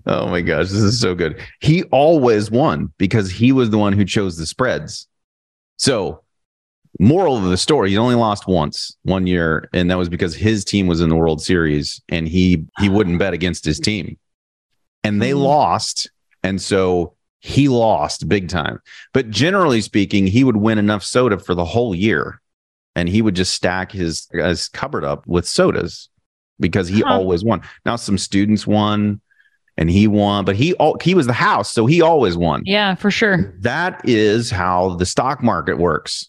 oh 0.06 0.28
my 0.28 0.42
gosh, 0.42 0.68
this 0.68 0.82
is 0.82 1.00
so 1.00 1.14
good. 1.14 1.42
He 1.61 1.84
always 1.84 2.50
won 2.50 2.92
because 2.98 3.30
he 3.30 3.50
was 3.50 3.70
the 3.70 3.78
one 3.78 3.94
who 3.94 4.04
chose 4.04 4.37
the 4.37 4.44
spreads. 4.44 5.08
So, 5.78 6.24
moral 7.00 7.38
of 7.38 7.44
the 7.44 7.56
story, 7.56 7.88
he 7.88 7.96
only 7.96 8.16
lost 8.16 8.46
once, 8.46 8.94
one 9.04 9.26
year, 9.26 9.70
and 9.72 9.90
that 9.90 9.96
was 9.96 10.11
because 10.11 10.34
his 10.34 10.62
team 10.62 10.87
was 10.87 11.00
in 11.00 11.08
the 11.08 11.16
World 11.16 11.40
Series 11.40 12.02
and 12.11 12.28
he 12.28 12.66
he 12.80 12.90
wouldn't 12.90 13.18
bet 13.18 13.32
against 13.32 13.64
his 13.64 13.80
team 13.80 14.18
and 15.08 15.22
they 15.22 15.30
mm-hmm. 15.30 15.40
lost. 15.40 16.10
And 16.42 16.60
so 16.60 17.14
he 17.40 17.68
lost 17.68 18.28
big 18.28 18.48
time. 18.48 18.80
But 19.14 19.30
generally 19.30 19.80
speaking, 19.80 20.26
he 20.26 20.44
would 20.44 20.58
win 20.58 20.78
enough 20.78 21.02
soda 21.02 21.38
for 21.38 21.54
the 21.54 21.64
whole 21.64 21.94
year. 21.94 22.40
And 22.94 23.08
he 23.08 23.22
would 23.22 23.34
just 23.34 23.54
stack 23.54 23.90
his, 23.90 24.28
his 24.32 24.68
cupboard 24.68 25.04
up 25.04 25.26
with 25.26 25.46
sodas 25.46 26.08
because 26.60 26.88
he 26.88 27.00
huh. 27.00 27.14
always 27.14 27.42
won. 27.42 27.62
Now, 27.86 27.96
some 27.96 28.18
students 28.18 28.66
won 28.66 29.20
and 29.78 29.88
he 29.88 30.08
won, 30.08 30.44
but 30.44 30.56
he 30.56 30.74
he 31.00 31.14
was 31.14 31.28
the 31.28 31.32
house, 31.32 31.72
so 31.72 31.86
he 31.86 32.02
always 32.02 32.36
won. 32.36 32.62
Yeah, 32.64 32.96
for 32.96 33.12
sure. 33.12 33.54
That 33.60 34.00
is 34.04 34.50
how 34.50 34.96
the 34.96 35.06
stock 35.06 35.40
market 35.40 35.78
works. 35.78 36.28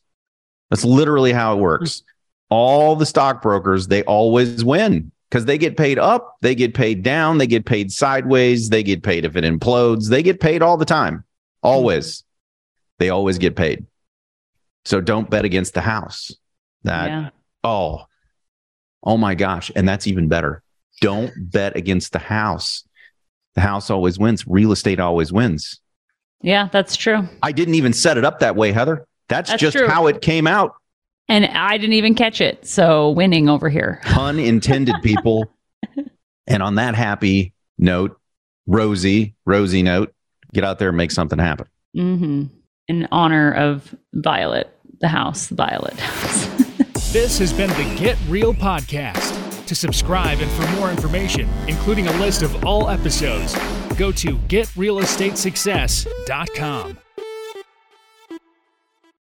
That's 0.70 0.86
literally 0.86 1.34
how 1.34 1.58
it 1.58 1.60
works. 1.60 2.04
All 2.50 2.96
the 2.96 3.08
stockbrokers, 3.08 3.88
they 3.88 4.04
always 4.04 4.64
win 4.64 5.12
because 5.30 5.46
they 5.46 5.58
get 5.58 5.78
paid 5.78 6.00
up, 6.00 6.38
they 6.42 6.56
get 6.56 6.74
paid 6.74 7.04
down, 7.04 7.38
they 7.38 7.48
get 7.48 7.66
paid 7.66 7.92
sideways, 7.92 8.70
they 8.70 8.82
get 8.82 9.04
paid 9.04 9.26
if 9.26 9.36
it 9.36 9.44
implodes, 9.44 10.10
they 10.10 10.24
get 10.24 10.40
paid 10.40 10.62
all 10.62 10.78
the 10.78 10.86
time. 10.86 11.24
Always. 11.62 12.18
Mm-hmm. 12.18 12.26
They 13.00 13.10
always 13.10 13.38
get 13.38 13.56
paid. 13.56 13.86
So 14.86 15.02
don't 15.02 15.30
bet 15.30 15.46
against 15.46 15.74
the 15.74 15.82
house. 15.82 16.32
That 16.84 17.08
yeah. 17.10 17.30
oh, 17.64 18.06
oh 19.04 19.18
my 19.18 19.36
gosh. 19.36 19.72
And 19.76 19.88
that's 19.88 20.08
even 20.08 20.30
better. 20.30 20.64
Don't 21.02 21.32
bet 21.38 21.76
against 21.76 22.12
the 22.12 22.20
house. 22.20 22.84
The 23.56 23.62
house 23.62 23.90
always 23.90 24.18
wins. 24.18 24.48
Real 24.48 24.72
estate 24.72 25.00
always 25.00 25.32
wins. 25.32 25.80
Yeah, 26.42 26.70
that's 26.72 26.96
true. 26.96 27.28
I 27.44 27.52
didn't 27.52 27.76
even 27.76 27.94
set 27.94 28.18
it 28.18 28.26
up 28.26 28.40
that 28.40 28.56
way, 28.56 28.72
Heather. 28.72 29.06
That's, 29.28 29.50
that's 29.50 29.62
just 29.62 29.78
true. 29.78 29.88
how 29.88 30.08
it 30.08 30.22
came 30.22 30.48
out. 30.48 30.74
And 31.30 31.46
I 31.46 31.78
didn't 31.78 31.94
even 31.94 32.16
catch 32.16 32.42
it. 32.42 32.68
So 32.68 33.12
winning 33.12 33.48
over 33.48 33.70
here. 33.70 34.02
Pun 34.04 34.40
intended, 34.40 34.96
people. 35.04 35.54
and 36.48 36.64
on 36.64 36.76
that 36.76 36.96
happy 36.96 37.54
note, 37.78 38.20
Rosie, 38.68 39.36
Rosie 39.46 39.84
note, 39.84 40.14
get 40.54 40.64
out 40.64 40.80
there 40.80 40.88
and 40.90 40.98
make 40.98 41.12
something 41.12 41.40
happen. 41.40 41.68
Mm-hmm. 41.96 42.44
In 42.88 43.08
honor 43.12 43.54
of 43.54 43.94
Violet, 44.14 44.76
the 45.00 45.08
house, 45.08 45.48
the 45.48 45.56
Violet 45.56 45.98
house. 46.00 46.48
this 47.14 47.40
has 47.40 47.54
been 47.54 47.70
the 47.70 47.96
Get 48.00 48.18
Real 48.28 48.54
Podcast. 48.54 49.38
To 49.68 49.76
subscribe 49.76 50.40
and 50.40 50.52
for 50.52 50.68
more 50.80 50.90
information, 50.90 51.48
including 51.68 52.08
a 52.08 52.14
list 52.14 52.42
of 52.42 52.66
all 52.66 52.90
episodes, 52.90 53.56
go 53.98 54.12
to 54.14 54.36
getrealestatesuccess.com. 54.36 56.98